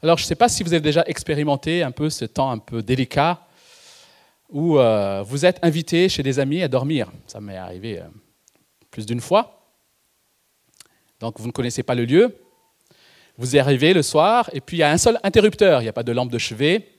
Alors, 0.02 0.18
je 0.18 0.24
ne 0.24 0.28
sais 0.28 0.36
pas 0.36 0.50
si 0.50 0.64
vous 0.64 0.74
avez 0.74 0.82
déjà 0.82 1.04
expérimenté 1.08 1.84
un 1.84 1.92
peu 1.92 2.10
ce 2.10 2.26
temps 2.26 2.52
un 2.52 2.58
peu 2.58 2.82
délicat 2.82 3.42
où 4.50 4.78
euh, 4.78 5.24
vous 5.24 5.46
êtes 5.46 5.60
invité 5.64 6.08
chez 6.10 6.22
des 6.22 6.40
amis 6.40 6.62
à 6.62 6.68
dormir. 6.68 7.12
Ça 7.28 7.42
m'est 7.42 7.58
arrivé 7.58 8.00
euh, 8.00 8.06
plus 8.92 9.06
d'une 9.06 9.22
fois. 9.22 9.74
Donc, 11.20 11.40
vous 11.40 11.48
ne 11.48 11.52
connaissez 11.52 11.82
pas 11.82 11.96
le 11.96 12.06
lieu. 12.06 12.38
Vous 13.38 13.56
y 13.56 13.60
arrivez 13.60 13.94
le 13.94 14.02
soir, 14.02 14.50
et 14.54 14.62
puis 14.62 14.78
il 14.78 14.80
y 14.82 14.84
a 14.84 14.92
un 14.92 14.98
seul 14.98 15.20
interrupteur. 15.24 15.82
Il 15.82 15.86
n'y 15.86 15.90
a 15.90 15.94
pas 15.94 16.04
de 16.04 16.12
lampe 16.12 16.32
de 16.32 16.38
chevet. 16.38 16.95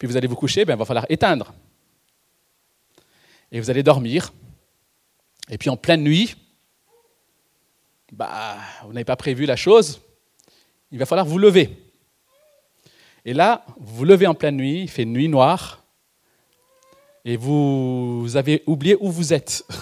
Puis 0.00 0.08
vous 0.08 0.16
allez 0.16 0.26
vous 0.26 0.34
coucher, 0.34 0.64
ben, 0.64 0.76
il 0.76 0.78
va 0.78 0.86
falloir 0.86 1.04
éteindre. 1.10 1.52
Et 3.52 3.60
vous 3.60 3.68
allez 3.68 3.82
dormir. 3.82 4.32
Et 5.50 5.58
puis 5.58 5.68
en 5.68 5.76
pleine 5.76 6.02
nuit, 6.02 6.34
bah, 8.10 8.56
vous 8.84 8.94
n'avez 8.94 9.04
pas 9.04 9.16
prévu 9.16 9.44
la 9.44 9.56
chose, 9.56 10.00
il 10.90 10.98
va 10.98 11.04
falloir 11.04 11.26
vous 11.26 11.36
lever. 11.36 11.76
Et 13.26 13.34
là, 13.34 13.66
vous 13.76 13.96
vous 13.96 14.04
levez 14.06 14.26
en 14.26 14.34
pleine 14.34 14.56
nuit, 14.56 14.80
il 14.84 14.88
fait 14.88 15.04
nuit 15.04 15.28
noire, 15.28 15.84
et 17.26 17.36
vous 17.36 18.26
avez 18.36 18.62
oublié 18.66 18.96
où 19.00 19.10
vous 19.10 19.34
êtes. 19.34 19.66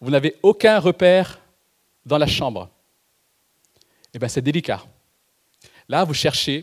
Vous 0.00 0.10
n'avez 0.10 0.36
aucun 0.42 0.80
repère 0.80 1.40
dans 2.04 2.18
la 2.18 2.26
chambre. 2.26 2.68
Eh 4.12 4.18
bien, 4.18 4.28
c'est 4.28 4.42
délicat. 4.42 4.82
Là, 5.88 6.04
vous 6.04 6.12
cherchez 6.12 6.62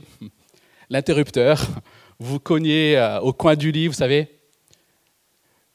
l'interrupteur, 0.90 1.66
vous 2.22 2.40
cognez 2.40 2.98
euh, 2.98 3.20
au 3.20 3.34
coin 3.34 3.56
du 3.56 3.72
lit, 3.72 3.88
vous 3.88 3.94
savez. 3.94 4.40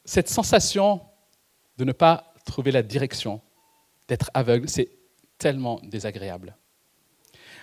Cette 0.05 0.29
sensation 0.29 1.00
de 1.76 1.85
ne 1.85 1.93
pas 1.93 2.33
trouver 2.45 2.71
la 2.71 2.83
direction, 2.83 3.41
d'être 4.07 4.31
aveugle, 4.33 4.69
c'est 4.69 4.88
tellement 5.38 5.81
désagréable. 5.83 6.57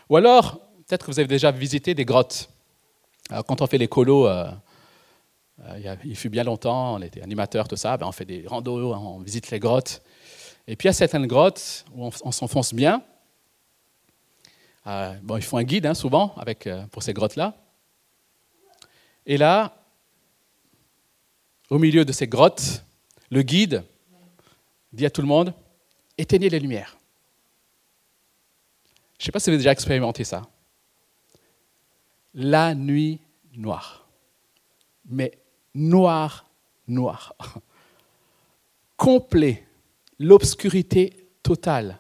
Ou 0.10 0.18
alors, 0.18 0.60
peut-être 0.86 1.06
que 1.06 1.12
vous 1.12 1.20
avez 1.20 1.30
déjà 1.30 1.50
visité 1.52 1.94
des 1.94 2.04
grottes. 2.04 2.50
quand 3.48 3.62
on 3.62 3.68
fait 3.68 3.78
les 3.78 3.88
colos, 3.88 4.28
euh, 4.28 4.52
euh, 5.64 5.96
il 6.04 6.18
fut 6.18 6.30
bien 6.30 6.44
longtemps, 6.44 6.96
on 6.96 7.02
était 7.02 7.22
animateurs, 7.22 7.70
tout 7.70 7.78
ça, 7.78 7.96
ben, 7.96 8.06
on 8.06 8.12
fait 8.12 8.26
des 8.26 8.46
randos, 8.46 8.94
on 8.94 9.20
visite 9.20 9.50
les 9.50 9.60
grottes. 9.60 10.02
Et 10.68 10.76
puis 10.76 10.88
il 10.88 10.90
y 10.90 10.92
a 10.92 10.94
certaines 10.94 11.28
grottes 11.28 11.86
où 11.96 12.10
on, 12.24 12.32
s'enfonce 12.32 12.74
bien. 12.74 13.02
Euh, 14.88 15.14
bon, 15.24 15.38
ils 15.38 15.44
font 15.44 15.58
un 15.58 15.64
guide 15.64 15.86
hein, 15.86 15.94
souvent 15.94 16.36
pour 16.92 17.02
ces 17.02 17.14
grottes-là. 17.14 17.56
Et 19.26 19.38
là, 19.38 19.76
au 21.70 21.80
milieu 21.80 22.06
de 22.06 22.12
ces 22.12 22.28
grottes, 22.28 22.84
le 23.30 23.42
guide 23.42 23.84
dit 24.92 25.06
à 25.06 25.10
tout 25.10 25.22
le 25.22 25.28
monde, 25.28 25.54
éteignez 26.18 26.50
les 26.50 26.60
lumières. 26.60 26.98
Je 29.18 29.24
ne 29.24 29.26
sais 29.26 29.32
pas 29.32 29.40
si 29.40 29.46
vous 29.46 29.54
avez 29.54 29.58
déjà 29.58 29.72
expérimenté 29.72 30.24
ça. 30.24 30.44
La 32.34 32.76
nuit 32.76 33.22
noire. 33.54 34.08
Mais 35.06 35.38
noir, 35.74 36.46
noir. 36.88 37.36
Complet. 38.98 39.66
L'obscurité 40.20 41.30
totale. 41.42 42.00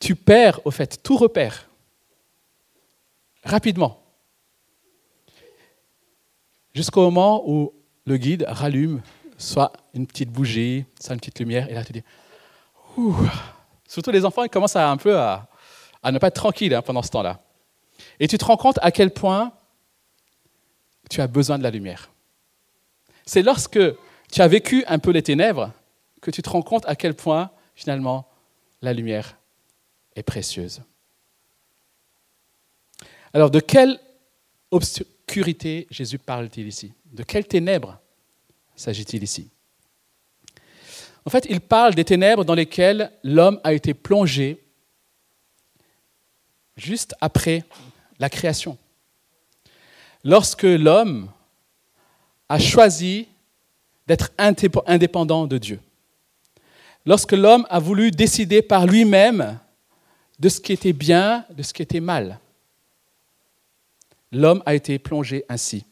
Tu 0.00 0.16
perds, 0.16 0.60
au 0.64 0.70
fait, 0.70 1.02
tout 1.02 1.16
repère. 1.16 1.68
Rapidement. 3.44 4.03
Jusqu'au 6.74 7.02
moment 7.02 7.48
où 7.48 7.72
le 8.04 8.16
guide 8.16 8.44
rallume 8.48 9.00
soit 9.38 9.72
une 9.94 10.06
petite 10.06 10.30
bougie, 10.30 10.84
soit 11.00 11.14
une 11.14 11.20
petite 11.20 11.38
lumière, 11.38 11.70
et 11.70 11.74
là 11.74 11.84
tu 11.84 11.92
dis. 11.92 12.02
Surtout 13.88 14.10
les 14.10 14.24
enfants, 14.24 14.42
ils 14.42 14.50
commencent 14.50 14.76
un 14.76 14.96
peu 14.96 15.18
à, 15.18 15.48
ne 16.04 16.18
pas 16.18 16.28
être 16.28 16.34
tranquilles 16.34 16.74
hein, 16.74 16.82
pendant 16.82 17.02
ce 17.02 17.10
temps-là. 17.10 17.40
Et 18.18 18.26
tu 18.26 18.38
te 18.38 18.44
rends 18.44 18.56
compte 18.56 18.78
à 18.82 18.90
quel 18.90 19.12
point 19.12 19.52
tu 21.10 21.20
as 21.20 21.26
besoin 21.26 21.58
de 21.58 21.62
la 21.62 21.70
lumière. 21.70 22.10
C'est 23.26 23.42
lorsque 23.42 23.80
tu 24.32 24.42
as 24.42 24.48
vécu 24.48 24.84
un 24.86 24.98
peu 24.98 25.10
les 25.10 25.22
ténèbres 25.22 25.72
que 26.20 26.30
tu 26.30 26.42
te 26.42 26.50
rends 26.50 26.62
compte 26.62 26.84
à 26.86 26.96
quel 26.96 27.14
point, 27.14 27.50
finalement, 27.74 28.26
la 28.82 28.92
lumière 28.92 29.36
est 30.16 30.22
précieuse. 30.22 30.82
Alors, 33.32 33.50
de 33.50 33.60
quelle 33.60 33.98
Jésus 35.90 36.18
parle-t-il 36.18 36.66
ici? 36.66 36.92
De 37.12 37.22
quelles 37.22 37.46
ténèbres 37.46 37.98
s'agit-il 38.76 39.22
ici? 39.22 39.48
En 41.24 41.30
fait, 41.30 41.46
il 41.48 41.60
parle 41.60 41.94
des 41.94 42.04
ténèbres 42.04 42.44
dans 42.44 42.54
lesquelles 42.54 43.10
l'homme 43.22 43.60
a 43.64 43.72
été 43.72 43.94
plongé 43.94 44.62
juste 46.76 47.14
après 47.20 47.64
la 48.18 48.28
création. 48.28 48.76
Lorsque 50.22 50.62
l'homme 50.62 51.30
a 52.48 52.58
choisi 52.58 53.28
d'être 54.06 54.30
indépendant 54.38 55.46
de 55.46 55.58
Dieu. 55.58 55.80
Lorsque 57.06 57.32
l'homme 57.32 57.66
a 57.70 57.78
voulu 57.78 58.10
décider 58.10 58.62
par 58.62 58.86
lui-même 58.86 59.58
de 60.38 60.48
ce 60.48 60.60
qui 60.60 60.72
était 60.72 60.92
bien, 60.92 61.44
de 61.50 61.62
ce 61.62 61.72
qui 61.72 61.82
était 61.82 62.00
mal. 62.00 62.38
L'homme 64.34 64.62
a 64.66 64.74
été 64.74 64.98
plongé 64.98 65.44
ainsi 65.48 65.86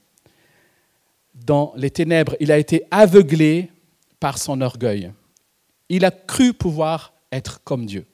dans 1.35 1.73
les 1.77 1.91
ténèbres, 1.91 2.37
il 2.41 2.53
a 2.53 2.59
été 2.59 2.87
aveuglé 2.91 3.71
par 4.21 4.39
son 4.39 4.61
orgueil. 4.61 5.13
Il 5.89 6.05
a 6.05 6.11
cru 6.11 6.53
pouvoir 6.53 7.15
être 7.31 7.63
comme 7.65 7.87
Dieu. 7.87 8.07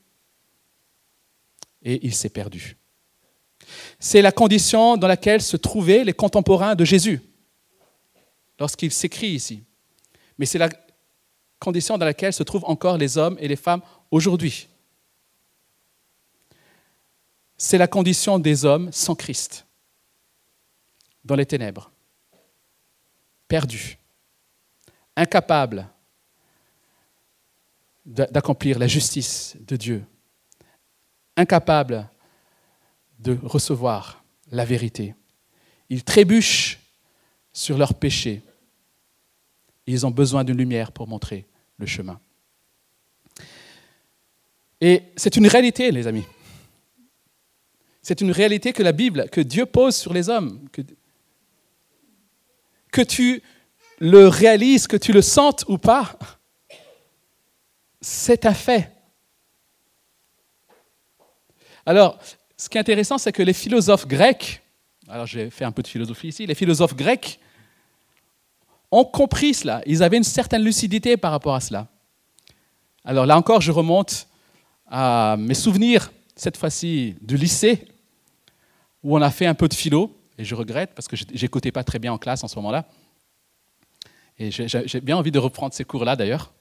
Et 1.83 2.05
il 2.05 2.15
s'est 2.15 2.29
perdu. 2.29 2.77
C'est 3.99 4.23
la 4.23 4.33
condition 4.33 4.97
dans 4.97 5.07
laquelle 5.07 5.43
se 5.43 5.57
trouvaient 5.57 6.05
les 6.05 6.13
contemporains 6.13 6.75
de 6.75 6.85
Jésus, 6.85 7.21
lorsqu'il 8.59 8.93
s'écrit 8.93 9.29
ici. 9.29 9.63
Mais 10.39 10.47
c'est 10.47 10.59
la 10.59 10.71
condition 11.59 11.99
dans 11.99 12.07
laquelle 12.07 12.33
se 12.33 12.43
trouvent 12.43 12.65
encore 12.65 12.97
les 12.97 13.19
hommes 13.19 13.37
et 13.41 13.49
les 13.49 13.57
femmes 13.57 13.83
aujourd'hui. 14.11 14.69
C'est 17.57 17.79
la 17.79 17.89
condition 17.89 18.39
des 18.39 18.65
hommes 18.65 18.91
sans 18.93 19.17
Christ, 19.17 19.67
dans 21.29 21.37
les 21.37 21.47
ténèbres 21.47 21.93
perdu, 23.47 23.99
incapable 25.17 25.89
d'accomplir 28.05 28.79
la 28.79 28.87
justice 28.87 29.57
de 29.61 29.77
Dieu, 29.77 30.05
incapable 31.37 32.09
de 33.19 33.39
recevoir 33.43 34.25
la 34.51 34.65
vérité. 34.65 35.15
Ils 35.91 36.05
trébuchent 36.05 36.79
sur 37.53 37.77
leurs 37.77 37.95
péchés. 37.95 38.43
Ils 39.87 40.07
ont 40.07 40.11
besoin 40.11 40.45
d'une 40.45 40.57
lumière 40.57 40.93
pour 40.93 41.07
montrer 41.07 41.47
le 41.79 41.87
chemin. 41.87 42.21
Et 44.81 45.03
c'est 45.17 45.37
une 45.37 45.47
réalité, 45.47 45.91
les 45.91 46.07
amis. 46.07 46.25
C'est 48.01 48.21
une 48.23 48.31
réalité 48.31 48.73
que 48.73 48.83
la 48.83 48.93
Bible, 48.93 49.29
que 49.31 49.41
Dieu 49.41 49.67
pose 49.67 49.97
sur 49.97 50.15
les 50.15 50.31
hommes, 50.31 50.67
que 52.93 53.03
tu 53.03 53.43
le 53.99 54.29
réalises, 54.29 54.87
que 54.87 54.97
tu 54.97 55.13
le 55.13 55.23
sentes 55.23 55.65
ou 55.69 55.79
pas, 55.79 56.19
c'est 58.01 58.47
un 58.47 58.55
fait. 58.55 58.93
Alors, 61.85 62.19
ce 62.57 62.69
qui 62.69 62.77
est 62.77 62.81
intéressant, 62.81 63.19
c'est 63.19 63.33
que 63.33 63.43
les 63.43 63.53
philosophes 63.53 64.07
grecs, 64.07 64.61
alors 65.09 65.27
j'ai 65.27 65.51
fait 65.51 65.65
un 65.65 65.73
peu 65.73 65.83
de 65.83 65.89
philosophie 65.89 66.29
ici, 66.29 66.47
les 66.47 66.55
philosophes 66.55 66.95
grecs 66.95 67.41
ont 68.91 69.05
compris 69.05 69.55
cela. 69.55 69.83
Ils 69.87 70.03
avaient 70.03 70.17
une 70.17 70.25
certaine 70.25 70.63
lucidité 70.63 71.17
par 71.17 71.31
rapport 71.31 71.55
à 71.55 71.61
cela. 71.61 71.89
Alors 73.05 73.27
là 73.27 73.37
encore, 73.37 73.61
je 73.61 73.73
remonte 73.73 74.29
à 74.87 75.37
mes 75.39 75.55
souvenirs, 75.55 76.13
cette 76.37 76.57
fois-ci 76.57 77.17
du 77.21 77.37
lycée, 77.37 77.89
où 79.03 79.17
on 79.17 79.23
a 79.23 79.31
fait 79.31 79.47
un 79.47 79.55
peu 79.55 79.69
de 79.69 79.75
philo 79.75 80.18
et 80.39 80.45
je 80.45 80.55
regrette 80.55 80.95
parce 80.95 81.09
que 81.09 81.17
j'écoutais 81.17 81.73
pas 81.73 81.85
très 81.85 81.99
bien 81.99 82.13
en 82.13 82.19
classe 82.19 82.45
en 82.45 82.49
ce 82.49 82.57
moment-là. 82.57 82.87
Et 84.39 84.53
j'ai 84.53 85.01
bien 85.01 85.17
envie 85.17 85.33
de 85.33 85.39
reprendre 85.41 85.75
ces 85.75 85.85
cours-là 85.85 86.15
d'ailleurs. 86.15 86.53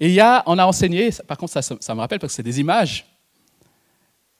Et 0.00 0.08
il 0.08 0.12
y 0.12 0.20
a, 0.20 0.42
on 0.46 0.58
a 0.58 0.66
enseigné, 0.66 1.10
par 1.28 1.38
contre 1.38 1.52
ça, 1.52 1.62
ça 1.62 1.94
me 1.94 2.00
rappelle 2.00 2.18
parce 2.18 2.32
que 2.32 2.36
c'est 2.36 2.42
des 2.42 2.58
images. 2.58 3.06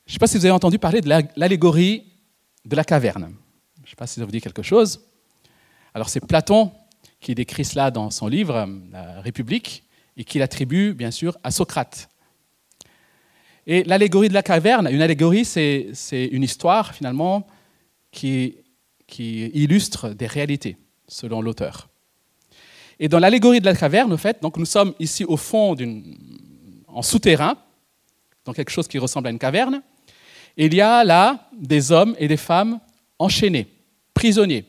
Je 0.05 0.11
ne 0.11 0.13
sais 0.13 0.19
pas 0.19 0.27
si 0.27 0.37
vous 0.37 0.45
avez 0.45 0.51
entendu 0.51 0.77
parler 0.77 0.99
de 0.99 1.07
l'allégorie 1.37 2.11
de 2.65 2.75
la 2.75 2.83
caverne. 2.83 3.33
Je 3.77 3.83
ne 3.83 3.87
sais 3.87 3.95
pas 3.95 4.07
si 4.07 4.19
ça 4.19 4.25
vous 4.25 4.31
dit 4.31 4.41
quelque 4.41 4.61
chose. 4.61 4.99
Alors 5.93 6.09
c'est 6.09 6.19
Platon 6.19 6.73
qui 7.21 7.33
décrit 7.35 7.63
cela 7.63 7.91
dans 7.91 8.11
son 8.11 8.27
livre, 8.27 8.67
La 8.91 9.21
République, 9.21 9.83
et 10.17 10.25
qui 10.25 10.37
l'attribue 10.37 10.93
bien 10.93 11.11
sûr 11.11 11.37
à 11.43 11.51
Socrate. 11.51 12.09
Et 13.65 13.83
l'allégorie 13.85 14.27
de 14.27 14.33
la 14.33 14.43
caverne, 14.43 14.89
une 14.91 15.01
allégorie, 15.01 15.45
c'est 15.45 15.93
une 16.31 16.43
histoire 16.43 16.93
finalement 16.93 17.47
qui, 18.13 18.55
qui 19.07 19.47
illustre 19.47 20.09
des 20.09 20.27
réalités, 20.27 20.77
selon 21.07 21.41
l'auteur. 21.41 21.89
Et 22.99 23.09
dans 23.09 23.19
l'allégorie 23.19 23.59
de 23.59 23.65
la 23.65 23.75
caverne, 23.75 24.13
au 24.13 24.17
fait, 24.17 24.41
donc 24.41 24.55
nous 24.57 24.65
sommes 24.65 24.93
ici 24.99 25.25
au 25.25 25.35
fond, 25.35 25.75
en 26.87 27.01
souterrain, 27.01 27.57
dans 28.45 28.53
quelque 28.53 28.69
chose 28.69 28.87
qui 28.87 28.99
ressemble 28.99 29.27
à 29.27 29.31
une 29.31 29.39
caverne. 29.39 29.81
Il 30.55 30.73
y 30.73 30.81
a 30.81 31.03
là 31.03 31.49
des 31.57 31.91
hommes 31.91 32.15
et 32.19 32.27
des 32.27 32.37
femmes 32.37 32.79
enchaînés, 33.17 33.67
prisonniers. 34.13 34.65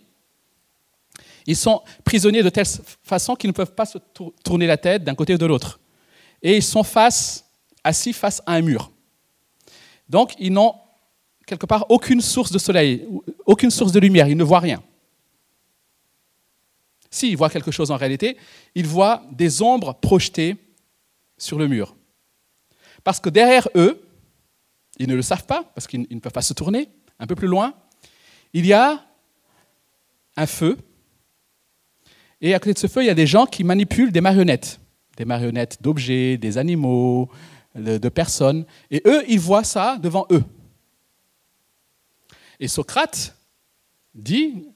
Ils 1.46 1.56
sont 1.56 1.82
prisonniers 2.04 2.42
de 2.42 2.48
telle 2.48 2.66
façon 3.02 3.36
qu'ils 3.36 3.50
ne 3.50 3.52
peuvent 3.52 3.74
pas 3.74 3.84
se 3.84 3.98
tourner 4.42 4.66
la 4.66 4.78
tête 4.78 5.04
d'un 5.04 5.14
côté 5.14 5.34
ou 5.34 5.38
de 5.38 5.44
l'autre. 5.46 5.78
Et 6.42 6.56
ils 6.56 6.62
sont 6.62 6.82
face, 6.82 7.44
assis 7.82 8.14
face 8.14 8.42
à 8.46 8.54
un 8.54 8.62
mur. 8.62 8.90
Donc, 10.08 10.32
ils 10.38 10.52
n'ont 10.52 10.74
quelque 11.46 11.66
part 11.66 11.86
aucune 11.90 12.20
source 12.20 12.52
de 12.52 12.58
soleil, 12.58 13.06
aucune 13.46 13.70
source 13.70 13.92
de 13.92 14.00
lumière, 14.00 14.28
ils 14.28 14.36
ne 14.36 14.44
voient 14.44 14.60
rien. 14.60 14.82
S'ils 17.10 17.36
voient 17.36 17.50
quelque 17.50 17.70
chose 17.70 17.90
en 17.90 17.96
réalité, 17.96 18.36
ils 18.74 18.86
voient 18.86 19.22
des 19.30 19.62
ombres 19.62 19.94
projetées 19.94 20.56
sur 21.38 21.58
le 21.58 21.68
mur. 21.68 21.94
Parce 23.04 23.20
que 23.20 23.28
derrière 23.28 23.68
eux, 23.76 24.02
ils 24.98 25.08
ne 25.08 25.14
le 25.14 25.22
savent 25.22 25.46
pas, 25.46 25.64
parce 25.74 25.86
qu'ils 25.86 26.06
ne 26.10 26.20
peuvent 26.20 26.32
pas 26.32 26.42
se 26.42 26.54
tourner, 26.54 26.88
un 27.18 27.26
peu 27.26 27.34
plus 27.34 27.48
loin, 27.48 27.74
il 28.52 28.66
y 28.66 28.72
a 28.72 29.04
un 30.36 30.46
feu. 30.46 30.78
Et 32.40 32.54
à 32.54 32.58
côté 32.58 32.74
de 32.74 32.78
ce 32.78 32.86
feu, 32.86 33.02
il 33.02 33.06
y 33.06 33.10
a 33.10 33.14
des 33.14 33.26
gens 33.26 33.46
qui 33.46 33.64
manipulent 33.64 34.12
des 34.12 34.20
marionnettes, 34.20 34.80
des 35.16 35.24
marionnettes 35.24 35.82
d'objets, 35.82 36.36
des 36.36 36.58
animaux, 36.58 37.30
de 37.74 38.08
personnes. 38.08 38.64
Et 38.90 39.02
eux, 39.06 39.24
ils 39.28 39.40
voient 39.40 39.64
ça 39.64 39.98
devant 39.98 40.26
eux. 40.30 40.44
Et 42.60 42.68
Socrate 42.68 43.36
dit 44.14 44.68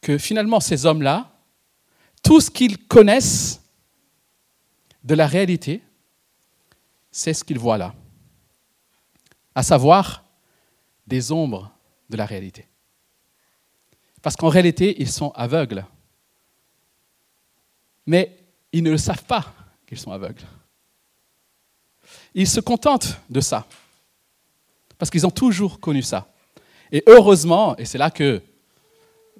que 0.00 0.18
finalement, 0.18 0.60
ces 0.60 0.84
hommes-là, 0.84 1.30
tout 2.22 2.40
ce 2.40 2.50
qu'ils 2.50 2.86
connaissent 2.86 3.60
de 5.04 5.14
la 5.14 5.26
réalité, 5.26 5.82
c'est 7.10 7.34
ce 7.34 7.44
qu'ils 7.44 7.58
voient 7.58 7.78
là, 7.78 7.94
à 9.54 9.62
savoir 9.62 10.24
des 11.06 11.30
ombres 11.30 11.72
de 12.08 12.16
la 12.16 12.26
réalité. 12.26 12.66
Parce 14.22 14.36
qu'en 14.36 14.48
réalité, 14.48 15.00
ils 15.00 15.10
sont 15.10 15.30
aveugles. 15.32 15.84
Mais 18.06 18.38
ils 18.72 18.82
ne 18.82 18.90
le 18.90 18.98
savent 18.98 19.24
pas 19.24 19.52
qu'ils 19.86 19.98
sont 19.98 20.12
aveugles. 20.12 20.42
Ils 22.34 22.48
se 22.48 22.60
contentent 22.60 23.20
de 23.28 23.40
ça 23.40 23.66
parce 25.02 25.10
qu'ils 25.10 25.26
ont 25.26 25.32
toujours 25.32 25.80
connu 25.80 26.00
ça. 26.00 26.32
Et 26.92 27.02
heureusement, 27.08 27.76
et 27.76 27.84
c'est 27.86 27.98
là 27.98 28.08
que 28.08 28.40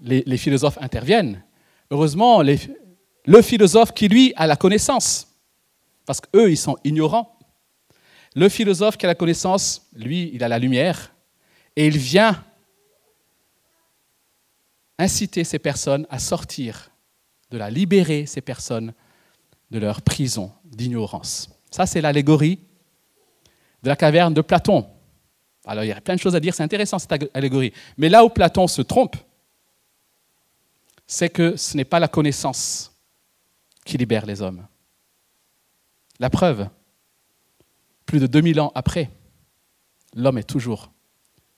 les, 0.00 0.36
philosophes 0.36 0.76
interviennent, 0.80 1.40
heureusement, 1.88 2.42
le 2.42 3.42
philosophe 3.42 3.94
qui, 3.94 4.08
lui, 4.08 4.32
a 4.34 4.48
la 4.48 4.56
connaissance, 4.56 5.28
parce 6.04 6.20
qu'eux, 6.20 6.50
ils 6.50 6.56
sont 6.56 6.76
ignorants, 6.82 7.38
le 8.34 8.48
philosophe 8.48 8.96
qui 8.96 9.06
a 9.06 9.08
la 9.08 9.14
connaissance, 9.14 9.86
lui, 9.94 10.32
il 10.34 10.42
a 10.42 10.48
la 10.48 10.58
lumière, 10.58 11.14
et 11.76 11.86
il 11.86 11.96
vient 11.96 12.44
inciter 14.98 15.44
ces 15.44 15.60
personnes 15.60 16.08
à 16.10 16.18
sortir 16.18 16.90
de 17.52 17.58
la 17.58 17.70
libérer 17.70 18.26
ces 18.26 18.40
personnes 18.40 18.92
de 19.70 19.78
leur 19.78 20.02
prison 20.02 20.50
d'ignorance. 20.64 21.50
Ça, 21.70 21.86
c'est 21.86 22.00
l'allégorie 22.00 22.58
de 23.84 23.88
la 23.88 23.94
caverne 23.94 24.34
de 24.34 24.40
Platon. 24.40 24.88
Alors 25.64 25.84
il 25.84 25.88
y 25.88 25.92
a 25.92 26.00
plein 26.00 26.14
de 26.14 26.20
choses 26.20 26.34
à 26.34 26.40
dire, 26.40 26.54
c'est 26.54 26.62
intéressant 26.62 26.98
cette 26.98 27.30
allégorie. 27.34 27.72
Mais 27.96 28.08
là 28.08 28.24
où 28.24 28.28
Platon 28.28 28.66
se 28.66 28.82
trompe, 28.82 29.16
c'est 31.06 31.30
que 31.30 31.56
ce 31.56 31.76
n'est 31.76 31.84
pas 31.84 32.00
la 32.00 32.08
connaissance 32.08 32.92
qui 33.84 33.98
libère 33.98 34.26
les 34.26 34.42
hommes. 34.42 34.66
La 36.18 36.30
preuve, 36.30 36.68
plus 38.06 38.20
de 38.20 38.26
2000 38.26 38.60
ans 38.60 38.72
après, 38.74 39.10
l'homme 40.14 40.38
est 40.38 40.48
toujours 40.48 40.90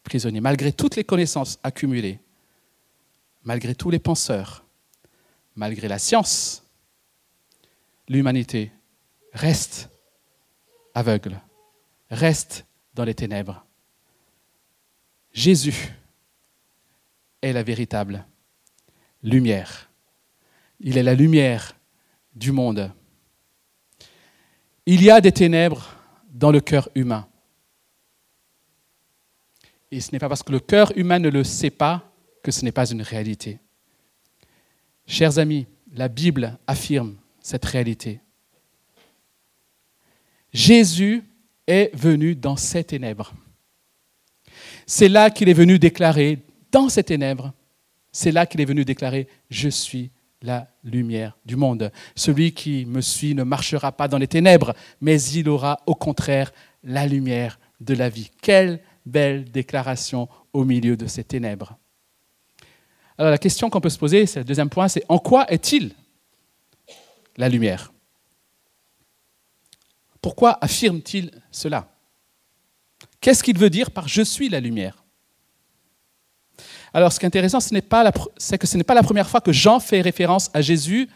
prisonnier, 0.02 0.40
malgré 0.40 0.72
toutes 0.72 0.96
les 0.96 1.04
connaissances 1.04 1.58
accumulées, 1.62 2.20
malgré 3.42 3.74
tous 3.74 3.90
les 3.90 3.98
penseurs, 3.98 4.64
malgré 5.56 5.88
la 5.88 5.98
science, 5.98 6.64
l'humanité 8.08 8.72
reste 9.32 9.88
aveugle, 10.94 11.40
reste 12.10 12.66
dans 12.94 13.04
les 13.04 13.14
ténèbres. 13.14 13.64
Jésus 15.34 15.88
est 17.42 17.52
la 17.52 17.64
véritable 17.64 18.24
lumière. 19.22 19.90
Il 20.78 20.96
est 20.96 21.02
la 21.02 21.14
lumière 21.14 21.76
du 22.34 22.52
monde. 22.52 22.92
Il 24.86 25.02
y 25.02 25.10
a 25.10 25.20
des 25.20 25.32
ténèbres 25.32 25.92
dans 26.30 26.52
le 26.52 26.60
cœur 26.60 26.88
humain. 26.94 27.26
Et 29.90 30.00
ce 30.00 30.12
n'est 30.12 30.18
pas 30.18 30.28
parce 30.28 30.42
que 30.42 30.52
le 30.52 30.60
cœur 30.60 30.96
humain 30.96 31.18
ne 31.18 31.28
le 31.28 31.42
sait 31.42 31.70
pas 31.70 32.10
que 32.42 32.52
ce 32.52 32.64
n'est 32.64 32.72
pas 32.72 32.90
une 32.90 33.02
réalité. 33.02 33.58
Chers 35.06 35.38
amis, 35.38 35.66
la 35.92 36.08
Bible 36.08 36.58
affirme 36.66 37.16
cette 37.40 37.64
réalité. 37.64 38.20
Jésus 40.52 41.24
est 41.66 41.94
venu 41.94 42.36
dans 42.36 42.56
ces 42.56 42.84
ténèbres. 42.84 43.34
C'est 44.86 45.08
là 45.08 45.30
qu'il 45.30 45.48
est 45.48 45.54
venu 45.54 45.78
déclarer, 45.78 46.38
dans 46.70 46.88
ces 46.88 47.04
ténèbres, 47.04 47.52
c'est 48.12 48.32
là 48.32 48.46
qu'il 48.46 48.60
est 48.60 48.64
venu 48.64 48.84
déclarer, 48.84 49.28
je 49.50 49.68
suis 49.68 50.10
la 50.42 50.68
lumière 50.82 51.36
du 51.46 51.56
monde. 51.56 51.90
Celui 52.14 52.52
qui 52.52 52.84
me 52.84 53.00
suit 53.00 53.34
ne 53.34 53.44
marchera 53.44 53.92
pas 53.92 54.08
dans 54.08 54.18
les 54.18 54.28
ténèbres, 54.28 54.74
mais 55.00 55.20
il 55.22 55.48
aura 55.48 55.80
au 55.86 55.94
contraire 55.94 56.52
la 56.82 57.06
lumière 57.06 57.58
de 57.80 57.94
la 57.94 58.08
vie. 58.08 58.30
Quelle 58.42 58.80
belle 59.06 59.50
déclaration 59.50 60.28
au 60.52 60.64
milieu 60.64 60.96
de 60.96 61.06
ces 61.06 61.24
ténèbres. 61.24 61.76
Alors 63.18 63.30
la 63.30 63.38
question 63.38 63.70
qu'on 63.70 63.80
peut 63.80 63.90
se 63.90 63.98
poser, 63.98 64.26
c'est 64.26 64.40
le 64.40 64.44
deuxième 64.44 64.70
point, 64.70 64.88
c'est 64.88 65.04
en 65.08 65.18
quoi 65.18 65.50
est-il 65.50 65.92
la 67.36 67.48
lumière? 67.48 67.92
Pourquoi 70.20 70.58
affirme-t-il 70.60 71.30
cela? 71.50 71.93
Qu'est-ce 73.24 73.42
qu'il 73.42 73.56
veut 73.56 73.70
dire 73.70 73.90
par 73.90 74.06
je 74.06 74.20
suis 74.20 74.50
la 74.50 74.60
lumière 74.60 75.02
Alors, 76.92 77.10
ce 77.10 77.18
qui 77.18 77.24
est 77.24 77.26
intéressant, 77.26 77.58
c'est 77.58 78.58
que 78.58 78.66
ce 78.66 78.76
n'est 78.76 78.84
pas 78.84 78.92
la 78.94 79.02
première 79.02 79.30
fois 79.30 79.40
que 79.40 79.50
Jean 79.50 79.80
fait 79.80 80.02
référence 80.02 80.50
à 80.52 80.60
Jésus 80.60 81.08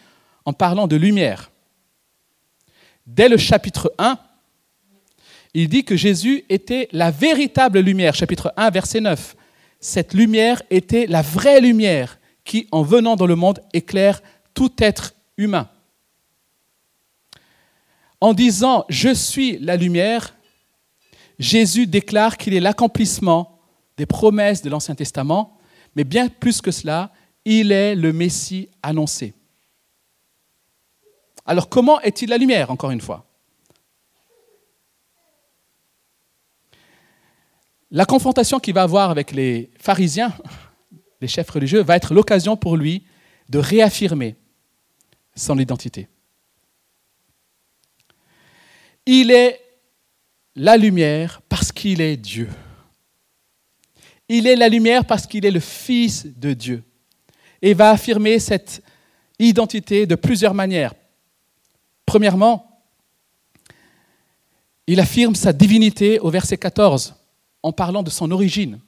en 0.47 0.55
parlant 0.55 0.87
de 0.87 0.97
lumière. 0.97 1.51
Dès 3.07 3.29
le 3.29 3.37
chapitre 3.37 3.93
1, 3.99 4.19
il 5.53 5.69
dit 5.69 5.85
que 5.85 5.97
Jésus 5.97 6.47
était 6.49 6.89
la 6.93 7.11
véritable 7.11 7.81
lumière. 7.81 8.15
Chapitre 8.15 8.55
1, 8.57 8.71
verset 8.71 9.03
9. 9.03 9.37
Cette 9.79 10.15
lumière 10.15 10.63
était 10.71 11.07
la 11.07 11.21
vraie 11.21 11.61
lumière 11.61 12.19
qui, 12.43 12.69
en 12.73 12.85
venant 12.85 13.17
dans 13.17 13.27
le 13.27 13.37
monde, 13.37 13.61
éclaire 13.75 14.23
tout 14.55 14.73
être 14.79 15.13
humain. 15.37 15.69
En 18.23 18.33
disant 18.33 18.87
Je 18.89 19.13
suis 19.13 19.59
la 19.59 19.77
lumière, 19.77 20.33
Jésus 21.39 21.87
déclare 21.87 22.37
qu'il 22.37 22.55
est 22.55 22.61
l'accomplissement 22.61 23.61
des 23.97 24.07
promesses 24.07 24.63
de 24.63 24.71
l'Ancien 24.71 24.95
Testament, 24.95 25.59
mais 25.95 26.05
bien 26.05 26.29
plus 26.29 26.61
que 26.61 26.71
cela, 26.71 27.13
il 27.45 27.73
est 27.73 27.95
le 27.95 28.13
Messie 28.13 28.69
annoncé. 28.83 29.35
Alors 31.47 31.69
comment 31.69 32.01
est-il 32.01 32.29
la 32.29 32.39
lumière, 32.39 32.71
encore 32.71 32.91
une 32.91 33.01
fois? 33.01 33.25
La 37.91 38.05
confrontation 38.05 38.61
qu'il 38.61 38.75
va 38.75 38.83
avoir 38.83 39.11
avec 39.11 39.33
les 39.33 39.71
pharisiens, 39.79 40.37
les 41.21 41.29
chefs 41.29 41.49
religieux, 41.51 41.83
va 41.83 41.97
être 41.97 42.13
l'occasion 42.13 42.57
pour 42.57 42.77
lui 42.77 43.05
de 43.49 43.59
réaffirmer 43.59 44.37
son 45.35 45.59
identité. 45.59 46.09
Il 49.07 49.31
est 49.31 49.59
la 50.59 50.77
lumière 50.77 51.41
parce 51.49 51.73
qu'il 51.73 52.01
est 52.01 52.17
Dieu. 52.17 52.49
Il 54.29 54.47
est 54.47 54.57
la 54.57 54.69
lumière 54.69 55.05
parce 55.05 55.27
qu'il 55.27 55.47
est 55.47 55.51
le 55.51 55.61
Fils 55.61 56.27
de 56.27 56.53
Dieu. 56.53 56.83
Et 57.63 57.75
va 57.75 57.91
affirmer 57.91 58.39
cette 58.39 58.83
identité 59.39 60.05
de 60.05 60.17
plusieurs 60.17 60.55
manières. 60.55 60.95
Premièrement, 62.05 62.83
il 64.87 65.01
affirme 65.01 65.35
sa 65.35 65.53
divinité 65.53 66.19
au 66.19 66.31
verset 66.31 66.59
14 66.59 67.15
en 67.63 67.73
parlant 67.73 68.03
de 68.03 68.11
son 68.11 68.31
origine. 68.31 68.81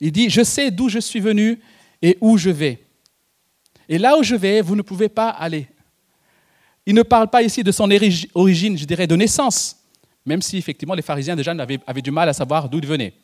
Il 0.00 0.10
dit, 0.10 0.30
je 0.30 0.42
sais 0.42 0.70
d'où 0.70 0.88
je 0.88 0.98
suis 0.98 1.20
venu 1.20 1.60
et 2.00 2.16
où 2.20 2.38
je 2.38 2.50
vais. 2.50 2.82
Et 3.88 3.98
là 3.98 4.18
où 4.18 4.22
je 4.22 4.34
vais, 4.34 4.60
vous 4.60 4.76
ne 4.76 4.82
pouvez 4.82 5.08
pas 5.08 5.28
aller. 5.28 5.68
Il 6.86 6.94
ne 6.94 7.02
parle 7.02 7.28
pas 7.28 7.42
ici 7.42 7.62
de 7.62 7.72
son 7.72 7.90
origine, 8.34 8.78
je 8.78 8.84
dirais, 8.84 9.06
de 9.06 9.16
naissance, 9.16 9.83
même 10.24 10.42
si 10.42 10.56
effectivement 10.56 10.94
les 10.94 11.02
pharisiens 11.02 11.36
déjà 11.36 11.52
avaient, 11.52 12.02
du 12.02 12.10
mal 12.10 12.28
à 12.28 12.32
savoir 12.32 12.68
d'où 12.68 12.78
il 12.78 12.86
venait. 12.86 13.14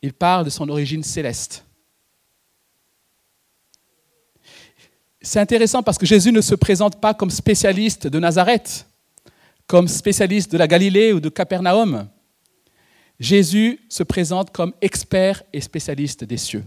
il 0.00 0.12
parle 0.12 0.44
de 0.44 0.50
son 0.50 0.68
origine 0.68 1.02
céleste. 1.02 1.64
C'est 5.20 5.40
intéressant 5.40 5.82
parce 5.82 5.98
que 5.98 6.06
Jésus 6.06 6.32
ne 6.32 6.40
se 6.40 6.54
présente 6.54 7.00
pas 7.00 7.12
comme 7.12 7.30
spécialiste 7.30 8.06
de 8.06 8.18
Nazareth, 8.20 8.86
comme 9.66 9.88
spécialiste 9.88 10.52
de 10.52 10.58
la 10.58 10.68
Galilée 10.68 11.12
ou 11.12 11.20
de 11.20 11.28
Capernaum. 11.28 12.08
Jésus 13.18 13.80
se 13.88 14.04
présente 14.04 14.52
comme 14.52 14.72
expert 14.80 15.42
et 15.52 15.60
spécialiste 15.60 16.22
des 16.24 16.36
cieux. 16.36 16.64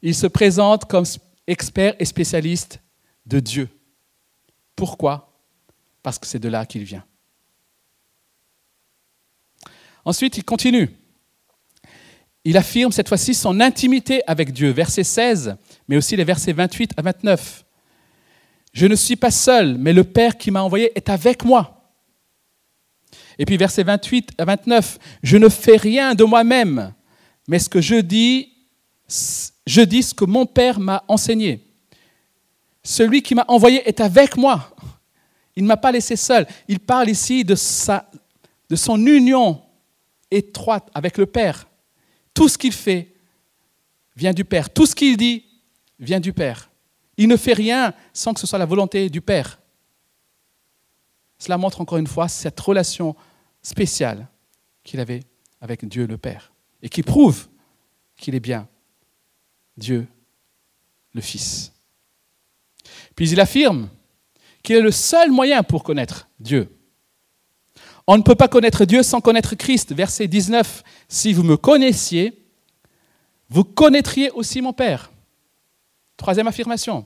Il 0.00 0.14
se 0.14 0.28
présente 0.28 0.84
comme 0.84 1.04
expert 1.46 1.94
et 1.98 2.04
spécialiste 2.04 2.80
de 3.26 3.40
Dieu. 3.40 3.68
Pourquoi? 4.76 5.32
Parce 6.02 6.18
que 6.18 6.26
c'est 6.26 6.38
de 6.38 6.48
là 6.48 6.64
qu'il 6.64 6.84
vient. 6.84 7.04
Ensuite, 10.06 10.38
il 10.38 10.44
continue. 10.44 10.88
Il 12.44 12.56
affirme 12.56 12.92
cette 12.92 13.08
fois-ci 13.08 13.34
son 13.34 13.58
intimité 13.58 14.22
avec 14.28 14.52
Dieu, 14.52 14.70
verset 14.70 15.02
16, 15.02 15.56
mais 15.88 15.96
aussi 15.96 16.14
les 16.14 16.22
versets 16.22 16.52
28 16.52 16.92
à 16.96 17.02
29. 17.02 17.64
Je 18.72 18.86
ne 18.86 18.94
suis 18.94 19.16
pas 19.16 19.32
seul, 19.32 19.76
mais 19.76 19.92
le 19.92 20.04
Père 20.04 20.38
qui 20.38 20.52
m'a 20.52 20.62
envoyé 20.62 20.92
est 20.94 21.08
avec 21.08 21.44
moi. 21.44 21.92
Et 23.36 23.44
puis 23.44 23.56
verset 23.56 23.82
28 23.82 24.30
à 24.38 24.44
29, 24.44 24.98
je 25.24 25.36
ne 25.38 25.48
fais 25.48 25.76
rien 25.76 26.14
de 26.14 26.22
moi-même, 26.22 26.94
mais 27.48 27.58
ce 27.58 27.68
que 27.68 27.80
je 27.80 27.96
dis, 27.96 28.52
je 29.66 29.82
dis 29.82 30.04
ce 30.04 30.14
que 30.14 30.24
mon 30.24 30.46
Père 30.46 30.78
m'a 30.78 31.02
enseigné. 31.08 31.66
Celui 32.84 33.22
qui 33.22 33.34
m'a 33.34 33.44
envoyé 33.48 33.82
est 33.88 34.00
avec 34.00 34.36
moi. 34.36 34.72
Il 35.56 35.64
ne 35.64 35.68
m'a 35.68 35.76
pas 35.76 35.90
laissé 35.90 36.14
seul. 36.14 36.46
Il 36.68 36.78
parle 36.78 37.10
ici 37.10 37.42
de, 37.44 37.56
sa, 37.56 38.08
de 38.70 38.76
son 38.76 39.04
union 39.04 39.65
étroite 40.30 40.88
avec 40.94 41.18
le 41.18 41.26
Père. 41.26 41.68
Tout 42.34 42.48
ce 42.48 42.58
qu'il 42.58 42.72
fait 42.72 43.14
vient 44.16 44.32
du 44.32 44.44
Père. 44.44 44.72
Tout 44.72 44.86
ce 44.86 44.94
qu'il 44.94 45.16
dit 45.16 45.44
vient 45.98 46.20
du 46.20 46.32
Père. 46.32 46.70
Il 47.16 47.28
ne 47.28 47.36
fait 47.36 47.54
rien 47.54 47.94
sans 48.12 48.34
que 48.34 48.40
ce 48.40 48.46
soit 48.46 48.58
la 48.58 48.66
volonté 48.66 49.08
du 49.08 49.20
Père. 49.20 49.60
Cela 51.38 51.58
montre 51.58 51.80
encore 51.80 51.98
une 51.98 52.06
fois 52.06 52.28
cette 52.28 52.58
relation 52.60 53.14
spéciale 53.62 54.28
qu'il 54.82 55.00
avait 55.00 55.22
avec 55.60 55.86
Dieu 55.86 56.06
le 56.06 56.18
Père 56.18 56.52
et 56.82 56.88
qui 56.88 57.02
prouve 57.02 57.48
qu'il 58.16 58.34
est 58.34 58.40
bien 58.40 58.68
Dieu 59.76 60.06
le 61.12 61.20
Fils. 61.20 61.72
Puis 63.14 63.30
il 63.30 63.40
affirme 63.40 63.88
qu'il 64.62 64.76
est 64.76 64.80
le 64.80 64.90
seul 64.90 65.30
moyen 65.30 65.62
pour 65.62 65.82
connaître 65.82 66.28
Dieu. 66.38 66.75
On 68.06 68.16
ne 68.16 68.22
peut 68.22 68.34
pas 68.34 68.48
connaître 68.48 68.84
Dieu 68.84 69.02
sans 69.02 69.20
connaître 69.20 69.54
Christ. 69.56 69.92
Verset 69.92 70.28
19, 70.28 70.84
si 71.08 71.32
vous 71.32 71.42
me 71.42 71.56
connaissiez, 71.56 72.46
vous 73.48 73.64
connaîtriez 73.64 74.30
aussi 74.30 74.60
mon 74.60 74.72
Père. 74.72 75.10
Troisième 76.16 76.46
affirmation. 76.46 77.04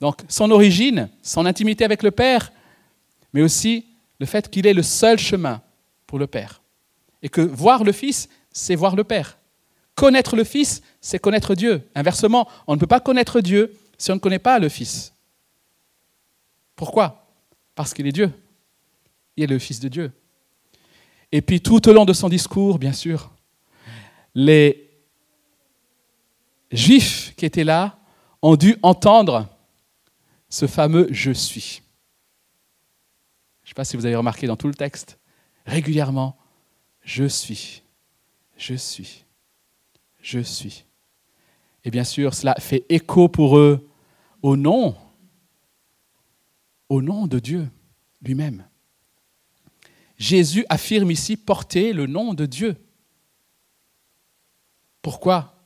Donc 0.00 0.22
son 0.28 0.50
origine, 0.50 1.08
son 1.22 1.46
intimité 1.46 1.84
avec 1.84 2.02
le 2.02 2.10
Père, 2.10 2.52
mais 3.32 3.42
aussi 3.42 3.86
le 4.18 4.26
fait 4.26 4.50
qu'il 4.50 4.66
est 4.66 4.74
le 4.74 4.82
seul 4.82 5.18
chemin 5.18 5.62
pour 6.06 6.18
le 6.18 6.26
Père. 6.26 6.62
Et 7.22 7.28
que 7.28 7.40
voir 7.40 7.84
le 7.84 7.92
Fils, 7.92 8.28
c'est 8.50 8.74
voir 8.74 8.96
le 8.96 9.04
Père. 9.04 9.38
Connaître 9.94 10.34
le 10.34 10.44
Fils, 10.44 10.82
c'est 11.00 11.20
connaître 11.20 11.54
Dieu. 11.54 11.88
Inversement, 11.94 12.48
on 12.66 12.74
ne 12.74 12.80
peut 12.80 12.86
pas 12.86 13.00
connaître 13.00 13.40
Dieu 13.40 13.76
si 13.96 14.10
on 14.10 14.16
ne 14.16 14.20
connaît 14.20 14.40
pas 14.40 14.58
le 14.58 14.68
Fils. 14.68 15.12
Pourquoi? 16.74 17.26
Parce 17.76 17.94
qu'il 17.94 18.06
est 18.06 18.12
Dieu. 18.12 18.32
Il 19.36 19.44
est 19.44 19.46
le 19.46 19.58
Fils 19.58 19.80
de 19.80 19.88
Dieu. 19.88 20.12
Et 21.30 21.40
puis 21.40 21.60
tout 21.60 21.88
au 21.88 21.92
long 21.92 22.04
de 22.04 22.12
son 22.12 22.28
discours, 22.28 22.78
bien 22.78 22.92
sûr, 22.92 23.30
les 24.34 24.90
Juifs 26.70 27.34
qui 27.36 27.44
étaient 27.44 27.64
là 27.64 27.98
ont 28.40 28.56
dû 28.56 28.76
entendre 28.82 29.48
ce 30.48 30.66
fameux 30.66 31.08
Je 31.10 31.32
suis. 31.32 31.82
Je 33.62 33.66
ne 33.66 33.68
sais 33.68 33.74
pas 33.74 33.84
si 33.84 33.96
vous 33.96 34.06
avez 34.06 34.16
remarqué 34.16 34.46
dans 34.46 34.56
tout 34.56 34.68
le 34.68 34.74
texte, 34.74 35.18
régulièrement, 35.66 36.36
Je 37.02 37.24
suis, 37.24 37.82
je 38.56 38.74
suis, 38.74 39.24
je 40.20 40.40
suis. 40.40 40.84
Et 41.84 41.90
bien 41.90 42.04
sûr, 42.04 42.34
cela 42.34 42.54
fait 42.58 42.84
écho 42.88 43.28
pour 43.28 43.58
eux 43.58 43.88
au 44.40 44.56
nom, 44.56 44.94
au 46.88 47.02
nom 47.02 47.26
de 47.26 47.38
Dieu 47.38 47.68
lui-même. 48.22 48.64
Jésus 50.18 50.64
affirme 50.68 51.10
ici 51.10 51.36
porter 51.36 51.92
le 51.92 52.06
nom 52.06 52.34
de 52.34 52.46
Dieu. 52.46 52.76
Pourquoi? 55.00 55.56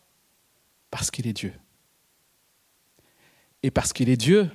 Parce 0.90 1.10
qu'il 1.10 1.26
est 1.26 1.32
Dieu. 1.32 1.52
Et 3.62 3.70
parce 3.70 3.92
qu'il 3.92 4.08
est 4.08 4.16
Dieu, 4.16 4.50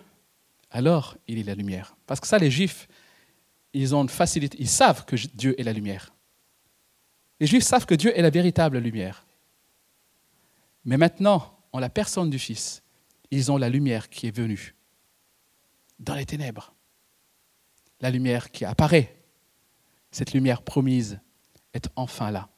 alors 0.72 1.18
il 1.28 1.38
est 1.38 1.44
la 1.44 1.56
lumière. 1.56 1.96
Parce 2.08 2.20
que 2.20 2.28
ça, 2.28 2.38
les 2.38 2.50
Juifs, 2.50 2.88
ils 3.74 3.94
ont 3.96 4.02
une 4.02 4.10
facilité, 4.10 4.58
ils 4.60 4.70
savent 4.70 5.06
que 5.06 5.16
Dieu 5.16 5.60
est 5.60 5.64
la 5.64 5.74
lumière. 5.74 6.14
Les 7.40 7.48
Juifs 7.48 7.64
savent 7.64 7.86
que 7.86 7.96
Dieu 7.96 8.18
est 8.18 8.22
la 8.22 8.30
véritable 8.30 8.78
lumière. 8.80 9.26
Mais 10.86 10.98
maintenant, 10.98 11.58
en 11.72 11.80
la 11.80 11.90
personne 11.90 12.30
du 12.30 12.40
Fils, 12.40 12.84
ils 13.30 13.52
ont 13.52 13.58
la 13.58 13.70
lumière 13.70 14.10
qui 14.10 14.28
est 14.28 14.36
venue 14.36 14.76
dans 16.00 16.16
les 16.16 16.26
ténèbres. 16.26 16.74
La 18.02 18.10
lumière 18.10 18.52
qui 18.52 18.66
apparaît 18.66 19.21
cette 20.12 20.34
lumière 20.34 20.62
promise 20.62 21.20
est 21.74 21.90
enfin 21.96 22.32
là. 22.32 22.50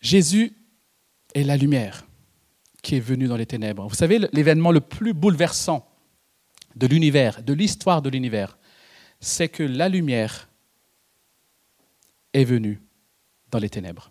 Jésus 0.00 0.56
est 1.34 1.44
la 1.44 1.56
lumière 1.56 2.04
qui 2.82 2.96
est 2.96 3.00
venue 3.00 3.28
dans 3.28 3.36
les 3.36 3.46
ténèbres. 3.46 3.86
Vous 3.86 3.94
savez, 3.94 4.18
l'événement 4.32 4.72
le 4.72 4.80
plus 4.80 5.14
bouleversant 5.14 5.88
de 6.74 6.86
l'univers, 6.88 7.42
de 7.42 7.52
l'histoire 7.52 8.02
de 8.02 8.10
l'univers, 8.10 8.58
c'est 9.20 9.48
que 9.48 9.62
la 9.62 9.88
lumière 9.88 10.48
est 12.32 12.44
venue 12.44 12.82
dans 13.50 13.60
les 13.60 13.70
ténèbres. 13.70 14.10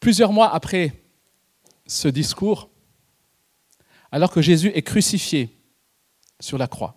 Plusieurs 0.00 0.32
mois 0.32 0.52
après 0.52 0.92
ce 1.86 2.08
discours, 2.08 2.70
alors 4.14 4.30
que 4.30 4.40
Jésus 4.40 4.70
est 4.76 4.82
crucifié 4.82 5.58
sur 6.38 6.56
la 6.56 6.68
croix, 6.68 6.94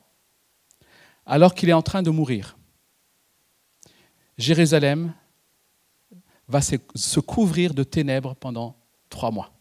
alors 1.25 1.55
qu'il 1.55 1.67
est 1.67 1.73
en 1.73 1.81
train 1.81 2.03
de 2.03 2.11
mourir, 2.11 2.55
Jérusalem 4.37 5.15
va 6.47 6.61
se 6.61 7.19
couvrir 7.19 7.73
de 7.73 7.81
ténèbres 7.81 8.35
pendant 8.35 8.77
trois 9.09 9.31
mois. 9.31 9.51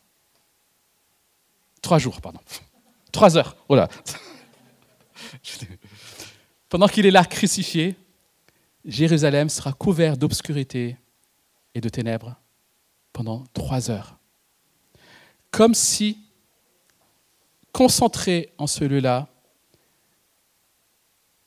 Trois 1.80 1.98
jours, 1.98 2.20
pardon. 2.20 2.40
Trois 3.10 3.38
heures. 3.38 3.56
Oh 3.70 3.78
pendant 6.68 6.88
qu'il 6.88 7.06
est 7.06 7.10
là 7.10 7.24
crucifié, 7.24 7.96
Jérusalem 8.84 9.48
sera 9.48 9.72
couvert 9.72 10.18
d'obscurité 10.18 10.98
et 11.74 11.80
de 11.80 11.88
ténèbres 11.88 12.36
pendant 13.14 13.44
trois 13.54 13.90
heures. 13.90 14.18
Comme 15.50 15.72
si 15.72 16.25
concentré 17.76 18.54
en 18.56 18.66
celui-là 18.66 19.28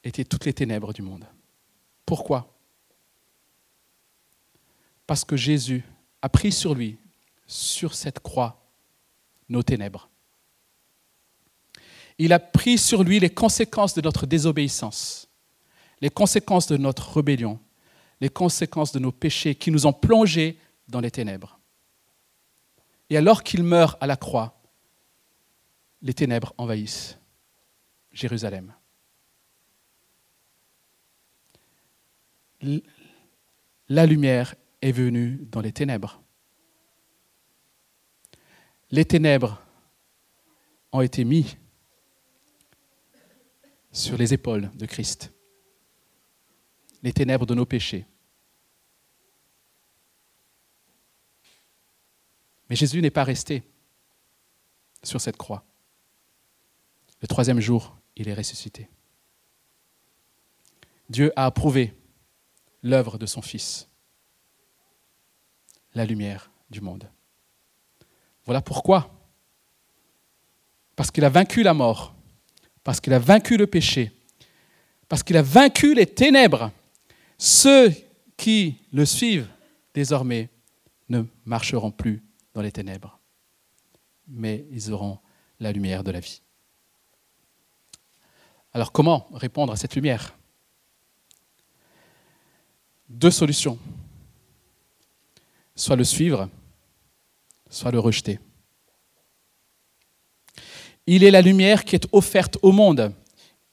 étaient 0.04 0.24
toutes 0.24 0.46
les 0.46 0.54
ténèbres 0.54 0.94
du 0.94 1.02
monde. 1.02 1.26
Pourquoi? 2.06 2.56
Parce 5.08 5.26
que 5.26 5.36
Jésus 5.36 5.84
a 6.22 6.30
pris 6.30 6.52
sur 6.52 6.76
lui, 6.76 7.00
sur 7.48 7.96
cette 7.96 8.20
croix, 8.20 8.62
nos 9.50 9.64
ténèbres. 9.64 10.08
Il 12.20 12.32
a 12.32 12.38
pris 12.38 12.78
sur 12.78 13.04
lui 13.04 13.20
les 13.20 13.32
conséquences 13.32 13.96
de 13.96 14.02
notre 14.02 14.28
désobéissance, 14.28 15.30
les 16.00 16.12
conséquences 16.12 16.68
de 16.68 16.78
notre 16.78 17.12
rébellion, 17.12 17.60
les 18.22 18.30
conséquences 18.30 18.92
de 18.92 19.00
nos 19.00 19.12
péchés 19.12 19.56
qui 19.56 19.72
nous 19.72 19.88
ont 19.88 19.94
plongés 19.94 20.60
dans 20.90 21.00
les 21.00 21.10
ténèbres. 21.10 21.60
Et 23.10 23.18
alors 23.18 23.42
qu'il 23.42 23.64
meurt 23.64 23.98
à 24.00 24.06
la 24.06 24.16
croix, 24.16 24.59
les 26.02 26.14
ténèbres 26.14 26.54
envahissent 26.58 27.18
Jérusalem. 28.12 28.74
La 33.88 34.06
lumière 34.06 34.56
est 34.82 34.92
venue 34.92 35.40
dans 35.52 35.62
les 35.62 35.72
ténèbres. 35.72 36.22
Les 38.92 39.06
ténèbres 39.06 39.62
ont 40.92 41.02
été 41.02 41.24
mis 41.24 41.58
sur 43.92 44.18
les 44.18 44.34
épaules 44.34 44.70
de 44.76 44.86
Christ. 44.86 45.32
Les 47.02 47.14
ténèbres 47.14 47.46
de 47.46 47.54
nos 47.54 47.66
péchés. 47.66 48.06
Mais 52.70 52.76
Jésus 52.76 53.02
n'est 53.02 53.10
pas 53.10 53.24
resté 53.24 53.64
sur 55.04 55.20
cette 55.22 55.38
croix. 55.38 55.69
Le 57.22 57.28
troisième 57.28 57.60
jour, 57.60 57.98
il 58.16 58.28
est 58.28 58.34
ressuscité. 58.34 58.90
Dieu 61.10 61.32
a 61.36 61.46
approuvé 61.46 61.94
l'œuvre 62.84 63.18
de 63.18 63.26
son 63.26 63.42
Fils, 63.42 63.88
la 65.94 66.06
lumière 66.06 66.52
du 66.70 66.82
monde. 66.82 67.10
Voilà 68.46 68.62
pourquoi. 68.62 69.12
Parce 70.96 71.12
qu'il 71.12 71.26
a 71.26 71.30
vaincu 71.30 71.64
la 71.64 71.74
mort, 71.74 72.16
parce 72.84 73.00
qu'il 73.00 73.14
a 73.14 73.20
vaincu 73.20 73.58
le 73.58 73.68
péché, 73.68 74.12
parce 75.08 75.24
qu'il 75.24 75.38
a 75.38 75.42
vaincu 75.42 75.94
les 75.94 76.06
ténèbres. 76.06 76.72
Ceux 77.38 77.94
qui 78.38 78.78
le 78.92 79.06
suivent 79.06 79.50
désormais 79.94 80.50
ne 81.10 81.24
marcheront 81.46 81.92
plus 81.92 82.24
dans 82.54 82.62
les 82.62 82.72
ténèbres, 82.72 83.20
mais 84.28 84.66
ils 84.72 84.92
auront 84.92 85.20
la 85.60 85.72
lumière 85.72 86.04
de 86.04 86.12
la 86.12 86.20
vie. 86.20 86.42
Alors 88.74 88.92
comment 88.92 89.28
répondre 89.34 89.74
à 89.74 89.76
cette 89.76 89.96
lumière? 89.96 90.38
Deux 93.10 93.32
solutions. 93.32 93.80
Soit 95.76 95.96
le 95.96 96.04
suivre, 96.04 96.50
soit 97.70 97.92
le 97.92 98.00
rejeter. 98.00 98.40
Il 101.08 101.24
est 101.24 101.32
la 101.32 101.42
lumière 101.42 101.86
qui 101.86 101.96
est 101.96 102.08
offerte 102.12 102.58
au 102.62 102.72
monde. 102.72 103.12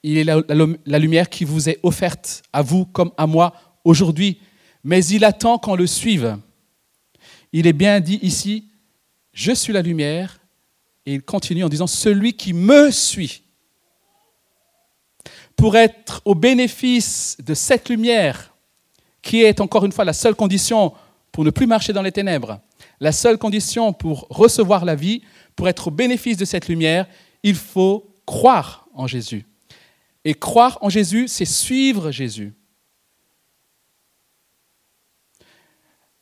Il 0.03 0.17
est 0.17 0.25
la, 0.25 0.99
lumière 0.99 1.29
qui 1.29 1.45
vous 1.45 1.69
est 1.69 1.79
offerte 1.83 2.43
à 2.53 2.63
vous 2.63 2.87
comme 2.87 3.13
à 3.19 3.27
moi 3.27 3.53
aujourd'hui. 3.85 4.41
Mais 4.85 5.05
il 5.05 5.25
attend 5.25 5.59
qu'on 5.59 5.75
le 5.75 5.87
suive. 5.87 6.39
Il 7.53 7.67
est 7.67 7.73
bien 7.73 8.01
dit 8.01 8.19
ici, 8.23 8.69
je 9.33 9.53
suis 9.53 9.73
la 9.73 9.83
lumière. 9.83 10.41
Et 11.05 11.15
il 11.15 11.23
continue 11.23 11.65
en 11.65 11.69
disant, 11.69 11.87
celui 11.87 12.35
qui 12.35 12.53
me 12.53 12.91
suit. 12.91 13.43
Pour 15.57 15.77
être 15.77 16.21
au 16.25 16.35
bénéfice 16.35 17.37
de 17.45 17.55
cette 17.55 17.89
lumière, 17.89 18.55
qui 19.23 19.43
est 19.43 19.61
encore 19.61 19.85
une 19.85 19.93
fois 19.93 20.05
la 20.05 20.13
seule 20.13 20.35
condition 20.35 20.93
pour 21.33 21.45
ne 21.45 21.51
plus 21.51 21.67
marcher 21.67 21.93
dans 21.93 22.03
les 22.03 22.13
ténèbres, 22.13 22.61
la 23.01 23.13
seule 23.13 23.39
condition 23.39 23.93
pour 23.93 24.27
recevoir 24.31 24.85
la 24.85 24.95
vie, 24.95 25.23
pour 25.55 25.69
être 25.69 25.89
au 25.89 25.91
bénéfice 25.91 26.37
de 26.37 26.45
cette 26.45 26.69
lumière, 26.69 27.07
il 27.43 27.55
faut 27.55 28.15
croire 28.25 28.87
en 28.95 29.07
Jésus. 29.07 29.45
Et 30.25 30.35
croire 30.35 30.79
en 30.81 30.89
Jésus, 30.89 31.29
c'est 31.29 31.45
suivre 31.45 32.11
Jésus. 32.11 32.53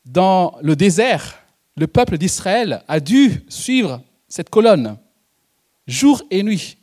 Dans 0.05 0.57
le 0.61 0.75
désert, 0.75 1.39
le 1.75 1.87
peuple 1.87 2.17
d'Israël 2.17 2.83
a 2.87 2.99
dû 2.99 3.43
suivre 3.49 4.01
cette 4.27 4.49
colonne, 4.49 4.97
jour 5.87 6.21
et 6.29 6.43
nuit. 6.43 6.77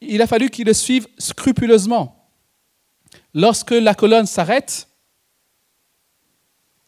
Il 0.00 0.22
a 0.22 0.26
fallu 0.26 0.50
qu'il 0.50 0.66
le 0.66 0.72
suive 0.72 1.08
scrupuleusement. 1.18 2.30
Lorsque 3.34 3.72
la 3.72 3.94
colonne 3.94 4.26
s'arrête, 4.26 4.88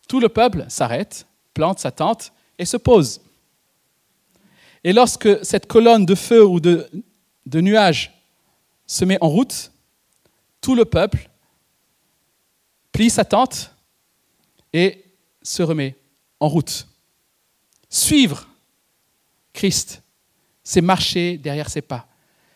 tout 0.08 0.20
le 0.20 0.28
peuple 0.28 0.64
s'arrête 0.68 1.26
plante 1.54 1.78
sa 1.78 1.90
tente 1.90 2.32
et 2.58 2.64
se 2.64 2.76
pose. 2.76 3.20
Et 4.84 4.92
lorsque 4.92 5.44
cette 5.44 5.66
colonne 5.66 6.06
de 6.06 6.14
feu 6.14 6.44
ou 6.44 6.60
de, 6.60 6.88
de 7.46 7.60
nuages 7.60 8.12
se 8.86 9.04
met 9.04 9.18
en 9.20 9.28
route, 9.28 9.72
tout 10.60 10.74
le 10.74 10.84
peuple 10.84 11.28
plie 12.92 13.10
sa 13.10 13.24
tente 13.24 13.74
et 14.72 15.04
se 15.42 15.62
remet 15.62 15.96
en 16.38 16.48
route. 16.48 16.86
Suivre 17.88 18.48
Christ, 19.52 20.02
c'est 20.62 20.80
marcher 20.80 21.36
derrière 21.38 21.68
ses 21.68 21.82
pas, 21.82 22.06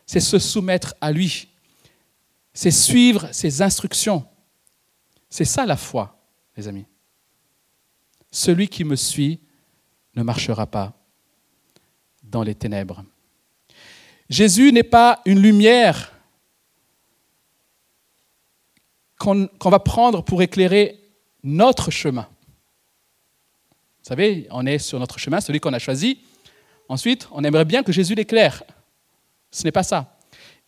c'est 0.07 0.21
se 0.21 0.39
soumettre 0.39 0.95
à 1.01 1.13
lui, 1.13 1.49
c'est 2.53 2.71
suivre 2.71 3.29
ses 3.33 3.63
instructions. 3.63 4.27
C'est 5.29 5.45
ça 5.45 5.67
la 5.67 5.77
foi, 5.77 6.17
les 6.57 6.69
amis. 6.69 6.87
Celui 8.31 8.69
qui 8.69 8.85
me 8.85 8.97
suit 8.97 9.41
ne 10.15 10.23
marchera 10.23 10.67
pas 10.67 10.93
dans 12.23 12.43
les 12.43 12.55
ténèbres. 12.55 13.05
Jésus 14.29 14.73
n'est 14.73 14.83
pas 14.83 15.21
une 15.25 15.41
lumière 15.41 16.13
qu'on 19.19 19.49
va 19.71 19.79
prendre 19.79 20.23
pour 20.23 20.43
éclairer 20.43 21.01
notre 21.43 21.91
chemin. 21.91 22.29
Vous 23.99 24.09
savez, 24.09 24.47
on 24.51 24.67
est 24.67 24.79
sur 24.79 24.99
notre 24.99 25.19
chemin, 25.19 25.41
celui 25.41 25.61
qu'on 25.61 25.73
a 25.73 25.79
choisi. 25.79 26.21
Ensuite, 26.89 27.29
on 27.33 27.43
aimerait 27.43 27.65
bien 27.65 27.83
que 27.83 27.93
Jésus 27.93 28.15
l'éclaire. 28.15 28.63
Ce 29.55 29.63
n'est 29.63 29.71
pas 29.71 29.85
ça. 29.85 30.19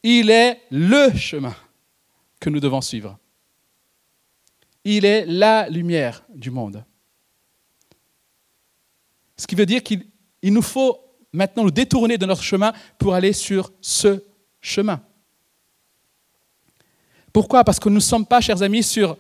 Il 0.00 0.30
est 0.30 0.60
le 0.70 1.12
chemin 1.16 1.56
que 2.38 2.48
nous 2.48 2.60
devons 2.60 2.80
suivre. 2.80 3.18
Il 4.84 5.04
est 5.04 5.26
la 5.26 5.68
lumière 5.68 6.22
du 6.32 6.52
monde. 6.52 6.84
Ce 9.36 9.44
qui 9.44 9.56
veut 9.56 9.66
dire 9.66 9.82
qu'il 9.82 10.06
nous 10.44 10.62
faut 10.62 11.00
maintenant 11.32 11.64
nous 11.64 11.72
détourner 11.72 12.16
de 12.16 12.26
notre 12.26 12.44
chemin 12.44 12.72
pour 12.96 13.12
aller 13.14 13.32
sur 13.32 13.72
ce 13.80 14.22
chemin. 14.60 15.02
Pourquoi? 17.32 17.64
Parce 17.64 17.80
que 17.80 17.88
nous 17.88 17.96
ne 17.96 18.00
sommes 18.00 18.24
pas, 18.24 18.40
chers 18.40 18.62
amis, 18.62 18.84
sur 18.84 19.18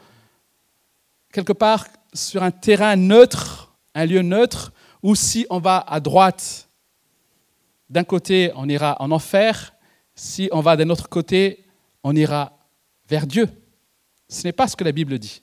quelque 1.32 1.52
part 1.52 1.88
sur 2.14 2.44
un 2.44 2.52
terrain 2.52 2.94
neutre, 2.94 3.74
un 3.96 4.06
lieu 4.06 4.22
neutre, 4.22 4.72
où 5.02 5.16
si 5.16 5.44
on 5.50 5.58
va 5.58 5.78
à 5.78 5.98
droite, 5.98 6.65
d'un 7.88 8.04
côté, 8.04 8.52
on 8.56 8.68
ira 8.68 8.96
en 9.00 9.10
enfer, 9.10 9.74
si 10.14 10.48
on 10.52 10.60
va 10.60 10.76
d'un 10.76 10.90
autre 10.90 11.08
côté, 11.08 11.64
on 12.02 12.14
ira 12.16 12.58
vers 13.08 13.26
Dieu. 13.26 13.48
Ce 14.28 14.44
n'est 14.44 14.52
pas 14.52 14.66
ce 14.66 14.76
que 14.76 14.84
la 14.84 14.92
Bible 14.92 15.18
dit. 15.18 15.42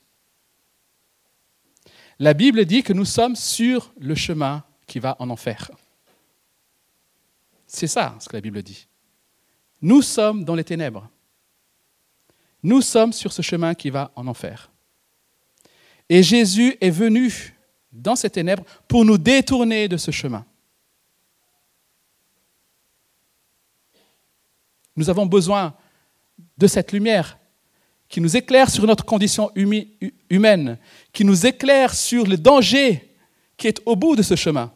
La 2.19 2.33
Bible 2.33 2.65
dit 2.65 2.83
que 2.83 2.93
nous 2.93 3.05
sommes 3.05 3.35
sur 3.35 3.93
le 3.97 4.15
chemin 4.15 4.63
qui 4.87 4.99
va 4.99 5.15
en 5.19 5.29
enfer. 5.29 5.71
C'est 7.65 7.87
ça 7.87 8.15
ce 8.19 8.29
que 8.29 8.35
la 8.35 8.41
Bible 8.41 8.61
dit. 8.61 8.87
Nous 9.81 10.01
sommes 10.01 10.43
dans 10.43 10.55
les 10.55 10.63
ténèbres. 10.63 11.09
Nous 12.61 12.81
sommes 12.81 13.13
sur 13.13 13.33
ce 13.33 13.41
chemin 13.41 13.73
qui 13.73 13.89
va 13.89 14.11
en 14.15 14.27
enfer. 14.27 14.71
Et 16.07 16.23
Jésus 16.23 16.77
est 16.79 16.89
venu 16.89 17.55
dans 17.91 18.15
ces 18.15 18.29
ténèbres 18.29 18.63
pour 18.87 19.05
nous 19.05 19.17
détourner 19.17 19.87
de 19.87 19.97
ce 19.97 20.11
chemin. 20.11 20.45
Nous 24.95 25.09
avons 25.09 25.25
besoin 25.25 25.75
de 26.57 26.67
cette 26.67 26.91
lumière 26.91 27.37
qui 28.07 28.21
nous 28.21 28.37
éclaire 28.37 28.69
sur 28.69 28.85
notre 28.85 29.05
condition 29.05 29.51
humaine, 30.29 30.77
qui 31.11 31.25
nous 31.25 31.45
éclaire 31.45 31.93
sur 31.93 32.27
le 32.27 32.37
danger 32.37 33.15
qui 33.57 33.67
est 33.67 33.81
au 33.85 33.95
bout 33.95 34.15
de 34.15 34.21
ce 34.21 34.35
chemin. 34.35 34.73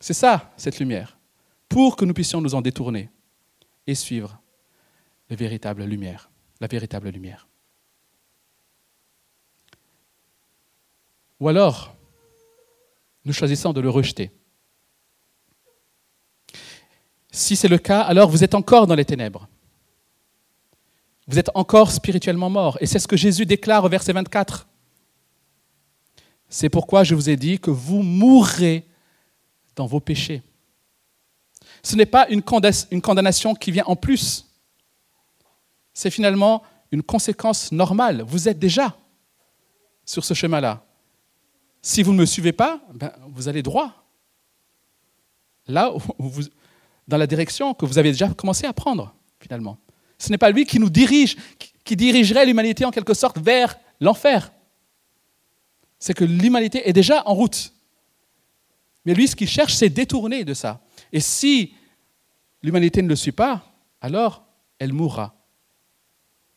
C'est 0.00 0.14
ça, 0.14 0.52
cette 0.56 0.78
lumière, 0.78 1.18
pour 1.68 1.96
que 1.96 2.04
nous 2.04 2.14
puissions 2.14 2.40
nous 2.40 2.54
en 2.54 2.62
détourner 2.62 3.10
et 3.86 3.94
suivre 3.94 4.40
la 5.28 5.36
véritable 5.36 5.84
lumière, 5.84 6.30
la 6.60 6.66
véritable 6.66 7.10
lumière. 7.10 7.46
Ou 11.38 11.48
alors, 11.48 11.94
nous 13.24 13.32
choisissons 13.32 13.72
de 13.72 13.80
le 13.80 13.90
rejeter. 13.90 14.30
Si 17.30 17.56
c'est 17.56 17.68
le 17.68 17.78
cas, 17.78 18.00
alors 18.00 18.28
vous 18.28 18.42
êtes 18.42 18.54
encore 18.54 18.86
dans 18.86 18.94
les 18.94 19.04
ténèbres. 19.04 19.48
Vous 21.26 21.38
êtes 21.38 21.50
encore 21.54 21.92
spirituellement 21.92 22.50
mort. 22.50 22.76
Et 22.80 22.86
c'est 22.86 22.98
ce 22.98 23.06
que 23.06 23.16
Jésus 23.16 23.46
déclare 23.46 23.84
au 23.84 23.88
verset 23.88 24.12
24. 24.12 24.66
C'est 26.48 26.68
pourquoi 26.68 27.04
je 27.04 27.14
vous 27.14 27.30
ai 27.30 27.36
dit 27.36 27.60
que 27.60 27.70
vous 27.70 28.02
mourrez 28.02 28.84
dans 29.76 29.86
vos 29.86 30.00
péchés. 30.00 30.42
Ce 31.82 31.94
n'est 31.94 32.06
pas 32.06 32.26
une 32.28 32.42
condamnation 32.42 33.54
qui 33.54 33.70
vient 33.70 33.84
en 33.86 33.94
plus. 33.94 34.46
C'est 35.94 36.10
finalement 36.10 36.62
une 36.90 37.02
conséquence 37.02 37.70
normale. 37.70 38.22
Vous 38.26 38.48
êtes 38.48 38.58
déjà 38.58 38.96
sur 40.04 40.24
ce 40.24 40.34
chemin-là. 40.34 40.84
Si 41.80 42.02
vous 42.02 42.12
ne 42.12 42.18
me 42.18 42.26
suivez 42.26 42.52
pas, 42.52 42.80
ben, 42.92 43.12
vous 43.28 43.48
allez 43.48 43.62
droit. 43.62 43.94
Là, 45.68 45.92
dans 47.10 47.18
la 47.18 47.26
direction 47.26 47.74
que 47.74 47.84
vous 47.84 47.98
avez 47.98 48.12
déjà 48.12 48.28
commencé 48.28 48.66
à 48.66 48.72
prendre, 48.72 49.14
finalement. 49.40 49.78
Ce 50.16 50.30
n'est 50.30 50.38
pas 50.38 50.50
lui 50.50 50.64
qui 50.64 50.78
nous 50.78 50.88
dirige, 50.88 51.36
qui 51.84 51.96
dirigerait 51.96 52.46
l'humanité 52.46 52.84
en 52.84 52.90
quelque 52.90 53.14
sorte 53.14 53.38
vers 53.38 53.76
l'enfer. 54.00 54.52
C'est 55.98 56.14
que 56.14 56.24
l'humanité 56.24 56.88
est 56.88 56.92
déjà 56.92 57.22
en 57.26 57.34
route. 57.34 57.74
Mais 59.04 59.12
lui, 59.12 59.26
ce 59.26 59.34
qu'il 59.34 59.48
cherche, 59.48 59.74
c'est 59.74 59.90
détourner 59.90 60.44
de 60.44 60.54
ça. 60.54 60.80
Et 61.12 61.20
si 61.20 61.74
l'humanité 62.62 63.02
ne 63.02 63.08
le 63.08 63.16
suit 63.16 63.32
pas, 63.32 63.64
alors 64.00 64.46
elle 64.78 64.92
mourra 64.92 65.34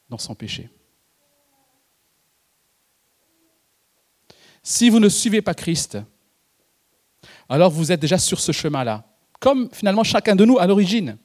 dans 0.09 0.19
son 0.19 0.35
péché. 0.35 0.69
Si 4.61 4.89
vous 4.89 4.99
ne 4.99 5.09
suivez 5.09 5.41
pas 5.41 5.55
Christ, 5.55 5.97
alors 7.49 7.71
vous 7.71 7.91
êtes 7.91 7.99
déjà 7.99 8.17
sur 8.17 8.39
ce 8.39 8.51
chemin-là, 8.51 9.03
comme 9.43 9.67
finalement 9.73 10.05
chacun 10.05 10.37
de 10.37 10.45
nous 10.45 10.57
à 10.57 10.65
l'origine. 10.65 11.17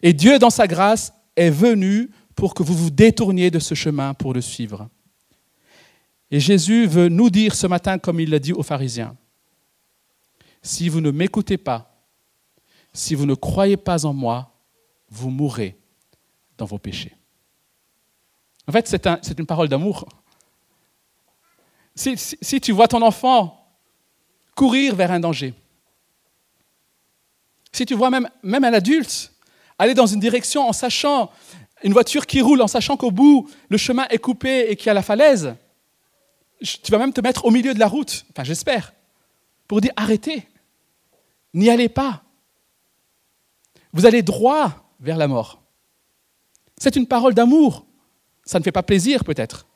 Et 0.00 0.12
Dieu, 0.12 0.38
dans 0.38 0.48
sa 0.48 0.68
grâce, 0.68 1.12
est 1.34 1.50
venu 1.50 2.08
pour 2.36 2.54
que 2.54 2.62
vous 2.62 2.74
vous 2.74 2.90
détourniez 2.90 3.50
de 3.50 3.58
ce 3.58 3.74
chemin 3.74 4.14
pour 4.14 4.32
le 4.32 4.40
suivre. 4.40 4.88
Et 6.30 6.38
Jésus 6.38 6.86
veut 6.86 7.08
nous 7.08 7.30
dire 7.30 7.56
ce 7.56 7.66
matin, 7.66 7.98
comme 7.98 8.20
il 8.20 8.30
l'a 8.30 8.38
dit 8.38 8.52
aux 8.52 8.62
pharisiens, 8.62 9.16
si 10.62 10.88
vous 10.88 11.00
ne 11.00 11.10
m'écoutez 11.10 11.58
pas, 11.58 11.92
si 12.92 13.16
vous 13.16 13.26
ne 13.26 13.34
croyez 13.34 13.76
pas 13.76 14.06
en 14.06 14.12
moi, 14.12 14.54
vous 15.10 15.30
mourrez 15.30 15.76
dans 16.58 16.66
vos 16.66 16.78
péchés. 16.78 17.16
En 18.68 18.70
fait, 18.70 18.86
c'est 18.86 19.04
un, 19.08 19.20
une 19.36 19.46
parole 19.46 19.68
d'amour. 19.68 20.06
Si, 21.96 22.60
tu 22.60 22.70
vois 22.70 22.86
ton 22.86 23.02
enfant 23.02 23.58
courir 24.54 24.94
vers 24.94 25.10
un 25.10 25.18
danger, 25.18 25.54
si 27.72 27.86
tu 27.86 27.94
vois 27.94 28.10
même, 28.10 28.28
un 28.44 28.72
adulte 28.72 29.32
aller 29.78 29.94
dans 29.94 30.06
une 30.06 30.20
direction 30.20 30.68
en 30.68 30.72
sachant, 30.72 31.30
une 31.82 31.92
voiture 31.92 32.26
qui 32.26 32.40
roule 32.40 32.62
en 32.62 32.68
sachant 32.68 32.96
qu'au 32.96 33.10
bout, 33.10 33.48
le 33.68 33.76
chemin 33.76 34.06
est 34.10 34.18
coupé 34.18 34.66
et 34.68 34.76
qu'il 34.76 34.86
y 34.86 34.90
a 34.90 34.94
la 34.94 35.02
falaise, 35.02 35.56
tu 36.60 36.92
vas 36.92 36.98
même 36.98 37.12
te 37.12 37.20
mettre 37.20 37.44
au 37.44 37.50
milieu 37.50 37.74
de 37.74 37.80
la 37.80 37.88
route, 37.88 38.24
enfin 38.30 38.44
j'espère, 38.44 38.92
pour 39.66 39.80
dire 39.80 39.92
arrêtez, 39.96 40.46
n'y 41.54 41.70
allez 41.70 41.88
pas. 41.88 42.22
Vous 43.92 44.06
allez 44.06 44.22
droit 44.22 44.94
vers 45.00 45.16
la 45.16 45.28
mort. 45.28 45.62
C'est 46.78 46.96
une 46.96 47.06
parole 47.06 47.34
d'amour. 47.34 47.84
Ça 48.44 48.58
ne 48.58 48.64
fait 48.64 48.72
pas 48.72 48.82
plaisir 48.82 49.24
peut-être, 49.24 49.66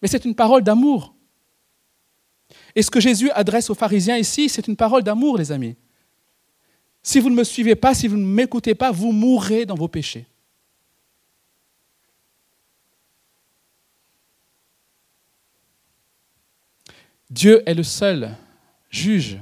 mais 0.00 0.08
c'est 0.08 0.24
une 0.24 0.34
parole 0.34 0.62
d'amour. 0.62 1.14
Et 2.74 2.82
ce 2.82 2.90
que 2.90 3.00
Jésus 3.00 3.30
adresse 3.30 3.70
aux 3.70 3.74
pharisiens 3.74 4.16
ici, 4.16 4.48
c'est 4.48 4.68
une 4.68 4.76
parole 4.76 5.02
d'amour, 5.02 5.38
les 5.38 5.50
amis. 5.50 5.76
Si 7.06 7.20
vous 7.20 7.30
ne 7.30 7.36
me 7.36 7.44
suivez 7.44 7.76
pas, 7.76 7.94
si 7.94 8.08
vous 8.08 8.16
ne 8.16 8.26
m'écoutez 8.26 8.74
pas, 8.74 8.90
vous 8.90 9.12
mourrez 9.12 9.64
dans 9.64 9.76
vos 9.76 9.86
péchés. 9.86 10.26
Dieu 17.30 17.62
est 17.64 17.74
le 17.74 17.84
seul 17.84 18.36
juge. 18.90 19.38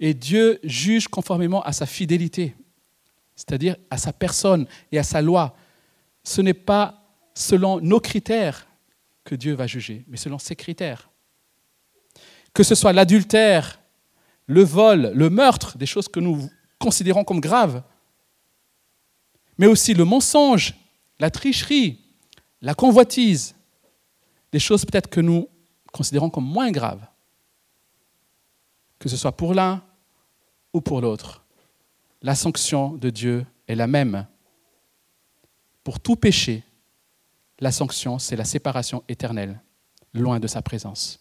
Et 0.00 0.14
Dieu 0.14 0.58
juge 0.64 1.06
conformément 1.06 1.60
à 1.64 1.72
sa 1.72 1.84
fidélité, 1.84 2.54
c'est-à-dire 3.36 3.76
à 3.90 3.98
sa 3.98 4.14
personne 4.14 4.66
et 4.90 4.98
à 4.98 5.02
sa 5.02 5.20
loi. 5.20 5.54
Ce 6.24 6.40
n'est 6.40 6.54
pas 6.54 7.14
selon 7.34 7.78
nos 7.82 8.00
critères 8.00 8.66
que 9.24 9.34
Dieu 9.34 9.52
va 9.52 9.66
juger, 9.66 10.06
mais 10.08 10.16
selon 10.16 10.38
ses 10.38 10.56
critères. 10.56 11.10
Que 12.54 12.62
ce 12.62 12.74
soit 12.74 12.94
l'adultère, 12.94 13.80
le 14.46 14.64
vol, 14.64 15.12
le 15.14 15.28
meurtre, 15.28 15.76
des 15.76 15.84
choses 15.84 16.08
que 16.08 16.20
nous 16.20 16.50
considérons 16.80 17.22
comme 17.22 17.40
graves, 17.40 17.82
mais 19.58 19.66
aussi 19.66 19.94
le 19.94 20.04
mensonge, 20.04 20.74
la 21.20 21.30
tricherie, 21.30 22.00
la 22.62 22.74
convoitise, 22.74 23.54
des 24.50 24.58
choses 24.58 24.84
peut-être 24.84 25.08
que 25.08 25.20
nous 25.20 25.48
considérons 25.92 26.30
comme 26.30 26.46
moins 26.46 26.72
graves, 26.72 27.06
que 28.98 29.08
ce 29.08 29.16
soit 29.16 29.36
pour 29.36 29.54
l'un 29.54 29.82
ou 30.72 30.80
pour 30.80 31.00
l'autre. 31.00 31.44
La 32.22 32.34
sanction 32.34 32.94
de 32.94 33.10
Dieu 33.10 33.46
est 33.68 33.74
la 33.74 33.86
même. 33.86 34.26
Pour 35.84 36.00
tout 36.00 36.16
péché, 36.16 36.64
la 37.58 37.72
sanction, 37.72 38.18
c'est 38.18 38.36
la 38.36 38.44
séparation 38.44 39.04
éternelle, 39.08 39.62
loin 40.14 40.40
de 40.40 40.46
sa 40.46 40.62
présence. 40.62 41.20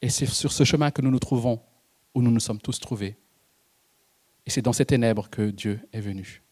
Et 0.00 0.08
c'est 0.08 0.26
sur 0.26 0.52
ce 0.52 0.64
chemin 0.64 0.90
que 0.90 1.02
nous 1.02 1.10
nous 1.10 1.18
trouvons, 1.18 1.60
où 2.14 2.22
nous 2.22 2.30
nous 2.30 2.40
sommes 2.40 2.60
tous 2.60 2.78
trouvés. 2.78 3.16
Et 4.46 4.50
c'est 4.50 4.62
dans 4.62 4.72
ces 4.72 4.86
ténèbres 4.86 5.28
que 5.28 5.50
Dieu 5.50 5.80
est 5.92 6.00
venu. 6.00 6.42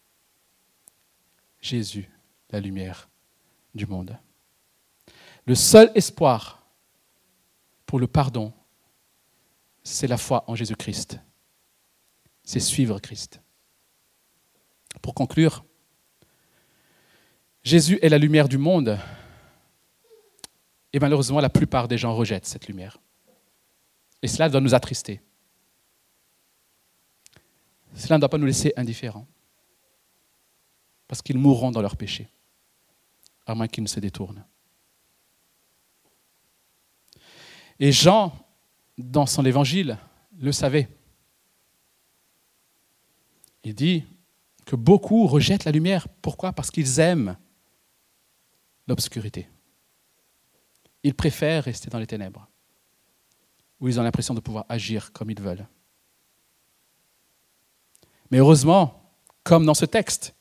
Jésus, 1.61 2.09
la 2.51 2.59
lumière 2.59 3.09
du 3.75 3.85
monde. 3.85 4.17
Le 5.45 5.55
seul 5.55 5.91
espoir 5.95 6.65
pour 7.85 7.99
le 7.99 8.07
pardon, 8.07 8.53
c'est 9.83 10.07
la 10.07 10.17
foi 10.17 10.43
en 10.47 10.55
Jésus-Christ. 10.55 11.19
C'est 12.43 12.59
suivre 12.59 12.99
Christ. 12.99 13.41
Pour 15.01 15.13
conclure, 15.13 15.65
Jésus 17.63 17.99
est 18.01 18.09
la 18.09 18.17
lumière 18.17 18.47
du 18.47 18.57
monde 18.57 18.97
et 20.93 20.99
malheureusement 20.99 21.39
la 21.39 21.49
plupart 21.49 21.87
des 21.87 21.97
gens 21.97 22.15
rejettent 22.15 22.45
cette 22.45 22.67
lumière. 22.67 22.97
Et 24.21 24.27
cela 24.27 24.49
doit 24.49 24.61
nous 24.61 24.73
attrister. 24.73 25.21
Cela 27.99 28.15
ne 28.15 28.21
doit 28.21 28.29
pas 28.29 28.37
nous 28.37 28.45
laisser 28.45 28.71
indifférents 28.77 29.27
parce 31.07 31.21
qu'ils 31.21 31.37
mourront 31.37 31.71
dans 31.71 31.81
leur 31.81 31.97
péché, 31.97 32.29
à 33.45 33.55
moins 33.55 33.67
qu'ils 33.67 33.83
ne 33.83 33.89
se 33.89 33.99
détournent. 33.99 34.45
Et 37.79 37.91
Jean, 37.91 38.33
dans 38.97 39.25
son 39.25 39.45
évangile, 39.45 39.97
le 40.37 40.51
savait. 40.51 40.87
Il 43.63 43.73
dit 43.75 44.05
que 44.65 44.75
beaucoup 44.75 45.27
rejettent 45.27 45.65
la 45.65 45.71
lumière. 45.71 46.07
Pourquoi? 46.21 46.53
Parce 46.53 46.71
qu'ils 46.71 46.99
aiment 46.99 47.37
l'obscurité. 48.87 49.49
Ils 51.03 51.15
préfèrent 51.15 51.63
rester 51.63 51.89
dans 51.89 51.99
les 51.99 52.07
ténèbres, 52.07 52.47
où 53.79 53.87
ils 53.87 53.99
ont 53.99 54.03
l'impression 54.03 54.33
de 54.33 54.39
pouvoir 54.39 54.65
agir 54.69 55.11
comme 55.11 55.31
ils 55.31 55.41
veulent. 55.41 55.67
Mais 58.31 58.39
heureusement, 58.39 59.13
comme 59.43 59.65
dans 59.65 59.73
ce 59.73 59.85
texte, 59.85 60.35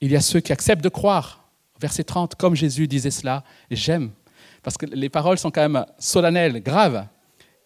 il 0.00 0.10
y 0.10 0.16
a 0.16 0.20
ceux 0.20 0.40
qui 0.40 0.52
acceptent 0.52 0.84
de 0.84 0.88
croire. 0.88 1.48
Verset 1.80 2.04
30, 2.04 2.34
comme 2.36 2.54
Jésus 2.54 2.86
disait 2.86 3.10
cela, 3.10 3.42
j'aime 3.70 4.12
parce 4.62 4.76
que 4.76 4.86
les 4.86 5.08
paroles 5.08 5.38
sont 5.38 5.50
quand 5.50 5.68
même 5.68 5.84
solennelles, 5.98 6.62
graves. 6.62 7.06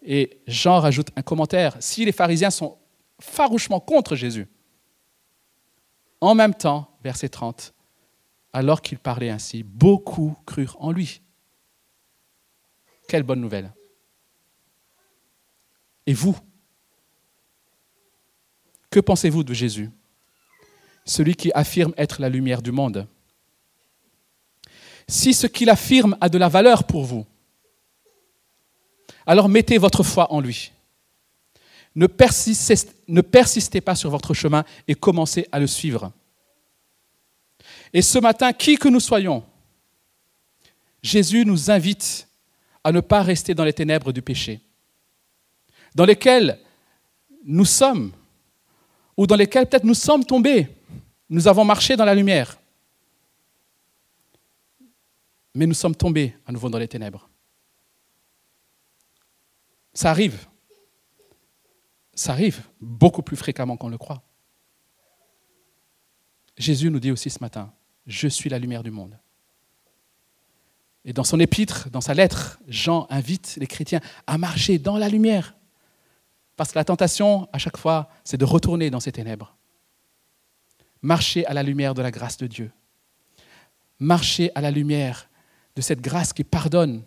Et 0.03 0.41
Jean 0.47 0.81
rajoute 0.81 1.11
un 1.17 1.23
commentaire. 1.23 1.77
Si 1.81 2.05
les 2.05 2.13
pharisiens 2.13 2.51
sont 2.51 2.79
farouchement 3.21 3.81
contre 3.81 4.17
Jésus, 4.17 4.49
en 6.21 6.35
même 6.35 6.55
temps, 6.55 6.91
verset 7.05 7.29
30, 7.29 7.75
alors 8.53 8.81
qu'il 8.81 8.99
parlait 8.99 9.29
ainsi, 9.29 9.63
beaucoup 9.63 10.35
crurent 10.47 10.77
en 10.81 10.91
lui. 10.91 11.21
Quelle 13.09 13.23
bonne 13.23 13.41
nouvelle. 13.41 13.73
Et 16.07 16.15
vous 16.15 16.37
Que 18.97 19.01
pensez-vous 19.03 19.45
de 19.45 19.53
Jésus 19.53 19.91
Celui 21.05 21.35
qui 21.35 21.53
affirme 21.53 21.93
être 21.99 22.19
la 22.19 22.31
lumière 22.31 22.63
du 22.63 22.73
monde? 22.73 23.07
Si 25.07 25.35
ce 25.35 25.47
qu'il 25.47 25.69
affirme 25.69 26.17
a 26.19 26.31
de 26.31 26.39
la 26.39 26.49
valeur 26.49 26.85
pour 26.85 27.05
vous, 27.05 27.27
alors 29.27 29.51
mettez 29.51 29.77
votre 29.77 30.03
foi 30.03 30.33
en 30.33 30.41
lui. 30.41 30.73
Ne 31.95 32.07
persistez, 32.07 33.83
pas 33.83 33.95
sur 33.95 34.09
votre 34.09 34.33
chemin 34.33 34.65
et 34.89 34.95
commencez 34.95 35.47
à 35.53 35.59
le 35.59 35.67
suivre. 35.67 36.11
Et 37.93 38.01
ce 38.01 38.19
matin, 38.19 38.55
qui 38.55 38.77
que 38.77 38.89
nous 38.89 38.99
soyons, 38.99 39.45
Jésus 41.03 41.45
nous 41.45 41.71
invite 41.71 42.29
à 42.83 42.93
ne 42.93 43.01
pas 43.01 43.23
rester 43.23 43.53
dans 43.53 43.65
les 43.65 43.75
ténèbres 43.75 44.11
du 44.11 44.23
péché, 44.23 44.63
dans 45.95 46.07
lesquelles 46.07 46.59
nous 47.45 47.67
sommes, 47.67 48.11
ou 49.17 49.27
dans 49.27 49.37
lesquelles 49.37 49.67
peut-être 49.67 49.85
nous 49.85 49.95
sommes 49.95 50.25
tombés. 50.25 50.69
Nous 51.29 51.49
avons 51.49 51.65
marché 51.65 51.97
dans 51.97 52.05
la 52.05 52.15
lumière 52.15 52.57
mais 55.57 55.67
nous 55.67 55.75
sommes 55.75 55.97
tombés 55.97 56.37
à 56.45 56.53
nouveau 56.53 56.69
dans 56.69 56.79
les 56.79 56.87
ténèbres. 56.87 57.31
Ça 59.95 60.11
arrive. 60.11 60.47
Ça 62.15 62.33
arrive 62.33 62.61
beaucoup 62.79 63.23
plus 63.23 63.39
fréquemment 63.39 63.79
qu'on 63.79 63.89
le 63.89 63.97
croit. 63.97 64.23
Jésus 66.59 66.91
nous 66.91 67.01
dit 67.01 67.11
aussi 67.11 67.31
ce 67.31 67.39
matin, 67.41 67.73
je 68.07 68.29
suis 68.29 68.51
la 68.51 68.59
lumière 68.59 68.83
du 68.83 68.91
monde. 68.91 69.19
Et 71.07 71.15
dans 71.15 71.25
son 71.25 71.41
épître, 71.41 71.89
dans 71.89 72.03
sa 72.03 72.13
lettre, 72.13 72.61
Jean 72.69 73.07
invite 73.09 73.57
les 73.57 73.67
chrétiens 73.67 74.01
à 74.27 74.37
marcher 74.37 74.79
dans 74.79 74.99
la 74.99 75.09
lumière. 75.09 75.57
Parce 76.57 76.73
que 76.73 76.79
la 76.79 76.85
tentation, 76.85 77.49
à 77.53 77.59
chaque 77.59 77.77
fois, 77.77 78.09
c'est 78.25 78.39
de 78.39 78.45
retourner 78.45 78.91
dans 78.91 79.01
ces 79.01 79.13
ténèbres. 79.13 79.55
Marcher 81.03 81.47
à 81.47 81.55
la 81.55 81.63
lumière 81.63 81.95
de 81.95 82.03
la 82.03 82.11
grâce 82.11 82.39
de 82.39 82.47
Dieu. 82.47 82.73
Marcher 83.99 84.51
à 84.55 84.63
la 84.63 84.71
lumière 84.71 85.29
de 85.77 85.83
cette 85.83 86.01
grâce 86.01 86.33
qui 86.33 86.45
pardonne. 86.45 87.05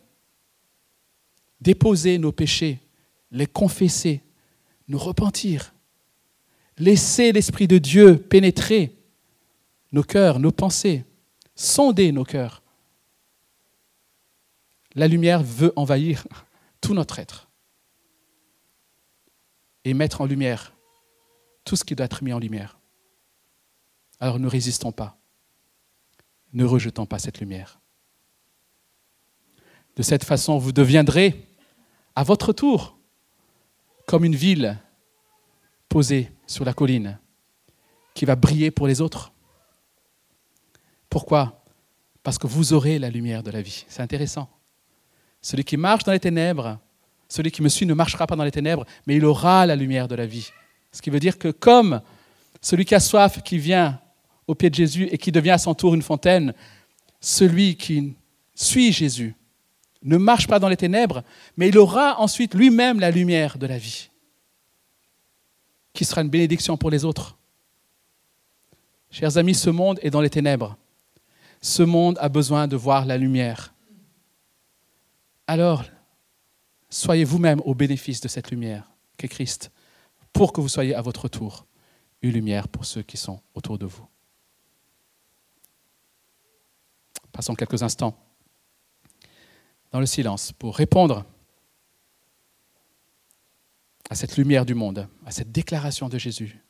Déposer 1.60 2.20
nos 2.20 2.32
péchés, 2.32 2.80
les 3.32 3.47
confesser, 3.47 4.22
nous 4.88 5.00
repentir. 5.00 5.74
Laisser 6.78 7.32
l'Esprit 7.32 7.68
de 7.68 7.80
Dieu 7.80 8.18
pénétrer 8.18 8.95
nos 9.91 10.04
cœurs, 10.04 10.39
nos 10.39 10.52
pensées, 10.52 11.04
sonder 11.56 12.12
nos 12.12 12.24
cœurs. 12.24 12.62
La 14.93 15.08
lumière 15.08 15.41
veut 15.41 15.74
envahir 15.76 16.28
tout 16.82 16.93
notre 16.93 17.18
être 17.18 17.49
et 19.89 19.93
mettre 19.95 20.21
en 20.21 20.25
lumière 20.25 20.73
tout 21.65 21.75
ce 21.75 21.83
qui 21.83 21.95
doit 21.95 22.05
être 22.05 22.23
mis 22.23 22.31
en 22.31 22.39
lumière. 22.39 22.77
Alors 24.19 24.39
ne 24.39 24.47
résistons 24.47 24.91
pas. 24.91 25.17
Ne 26.53 26.63
rejetons 26.63 27.05
pas 27.05 27.17
cette 27.17 27.39
lumière. 27.39 27.79
De 29.95 30.03
cette 30.03 30.23
façon, 30.23 30.57
vous 30.59 30.71
deviendrez 30.71 31.47
à 32.15 32.23
votre 32.23 32.53
tour 32.53 32.97
comme 34.05 34.25
une 34.25 34.35
ville 34.35 34.77
posée 35.87 36.31
sur 36.45 36.65
la 36.65 36.73
colline 36.73 37.19
qui 38.13 38.25
va 38.25 38.35
briller 38.35 38.69
pour 38.69 38.85
les 38.87 39.01
autres. 39.01 39.31
Pourquoi? 41.09 41.63
Parce 42.21 42.37
que 42.37 42.47
vous 42.47 42.73
aurez 42.73 42.99
la 42.99 43.09
lumière 43.09 43.41
de 43.41 43.49
la 43.49 43.61
vie. 43.61 43.85
C'est 43.87 44.03
intéressant. 44.03 44.49
Celui 45.41 45.63
qui 45.63 45.77
marche 45.77 46.03
dans 46.03 46.11
les 46.11 46.19
ténèbres, 46.19 46.79
celui 47.30 47.51
qui 47.51 47.61
me 47.61 47.69
suit 47.69 47.86
ne 47.86 47.93
marchera 47.93 48.27
pas 48.27 48.36
dans 48.36 48.43
les 48.43 48.51
ténèbres, 48.51 48.86
mais 49.05 49.15
il 49.15 49.23
aura 49.23 49.65
la 49.65 49.75
lumière 49.75 50.07
de 50.07 50.15
la 50.15 50.25
vie. 50.25 50.49
Ce 50.91 51.01
qui 51.01 51.11
veut 51.11 51.19
dire 51.19 51.38
que 51.38 51.49
comme 51.49 52.01
celui 52.61 52.84
qui 52.84 52.95
a 52.95 52.99
soif, 52.99 53.41
qui 53.43 53.59
vient 53.59 54.01
au 54.47 54.55
pied 54.55 54.69
de 54.69 54.75
Jésus 54.75 55.07
et 55.11 55.17
qui 55.17 55.32
devient 55.32 55.51
à 55.51 55.57
son 55.59 55.75
tour 55.75 55.93
une 55.93 56.01
fontaine, 56.01 56.53
celui 57.21 57.75
qui 57.75 58.15
suit 58.55 58.91
Jésus 58.91 59.36
ne 60.01 60.17
marche 60.17 60.47
pas 60.47 60.59
dans 60.59 60.69
les 60.69 60.77
ténèbres, 60.77 61.23
mais 61.55 61.69
il 61.69 61.77
aura 61.77 62.19
ensuite 62.19 62.55
lui-même 62.55 62.99
la 62.99 63.11
lumière 63.11 63.57
de 63.57 63.67
la 63.67 63.77
vie, 63.77 64.09
qui 65.93 66.05
sera 66.05 66.21
une 66.21 66.30
bénédiction 66.30 66.77
pour 66.77 66.89
les 66.89 67.05
autres. 67.05 67.38
Chers 69.11 69.38
amis, 69.38 69.55
ce 69.55 69.69
monde 69.69 69.99
est 70.01 70.09
dans 70.09 70.21
les 70.21 70.30
ténèbres. 70.30 70.77
Ce 71.61 71.84
monde 71.84 72.17
a 72.21 72.30
besoin 72.30 72.67
de 72.67 72.75
voir 72.75 73.05
la 73.05 73.17
lumière. 73.17 73.73
Alors, 75.47 75.84
soyez 76.89 77.23
vous-même 77.23 77.61
au 77.65 77.73
bénéfice 77.73 78.21
de 78.21 78.27
cette 78.27 78.51
lumière 78.51 78.89
qu'est 79.17 79.27
Christ, 79.27 79.71
pour 80.33 80.53
que 80.53 80.61
vous 80.61 80.69
soyez 80.69 80.95
à 80.95 81.01
votre 81.01 81.27
tour 81.27 81.65
une 82.21 82.31
lumière 82.31 82.67
pour 82.67 82.85
ceux 82.85 83.01
qui 83.01 83.17
sont 83.17 83.41
autour 83.53 83.77
de 83.77 83.85
vous. 83.85 84.07
Passons 87.31 87.55
quelques 87.55 87.83
instants 87.83 88.17
dans 89.91 89.99
le 89.99 90.05
silence 90.05 90.51
pour 90.51 90.75
répondre 90.75 91.25
à 94.09 94.15
cette 94.15 94.37
lumière 94.37 94.65
du 94.65 94.73
monde, 94.73 95.07
à 95.25 95.31
cette 95.31 95.51
déclaration 95.51 96.09
de 96.09 96.17
Jésus 96.17 96.63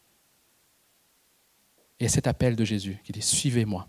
et 1.99 2.05
à 2.05 2.09
cet 2.09 2.27
appel 2.27 2.55
de 2.55 2.65
Jésus 2.65 2.99
qui 3.03 3.11
dit 3.11 3.21
Suivez-moi, 3.21 3.87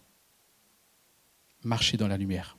marchez 1.65 1.97
dans 1.97 2.09
la 2.09 2.17
lumière. 2.17 2.57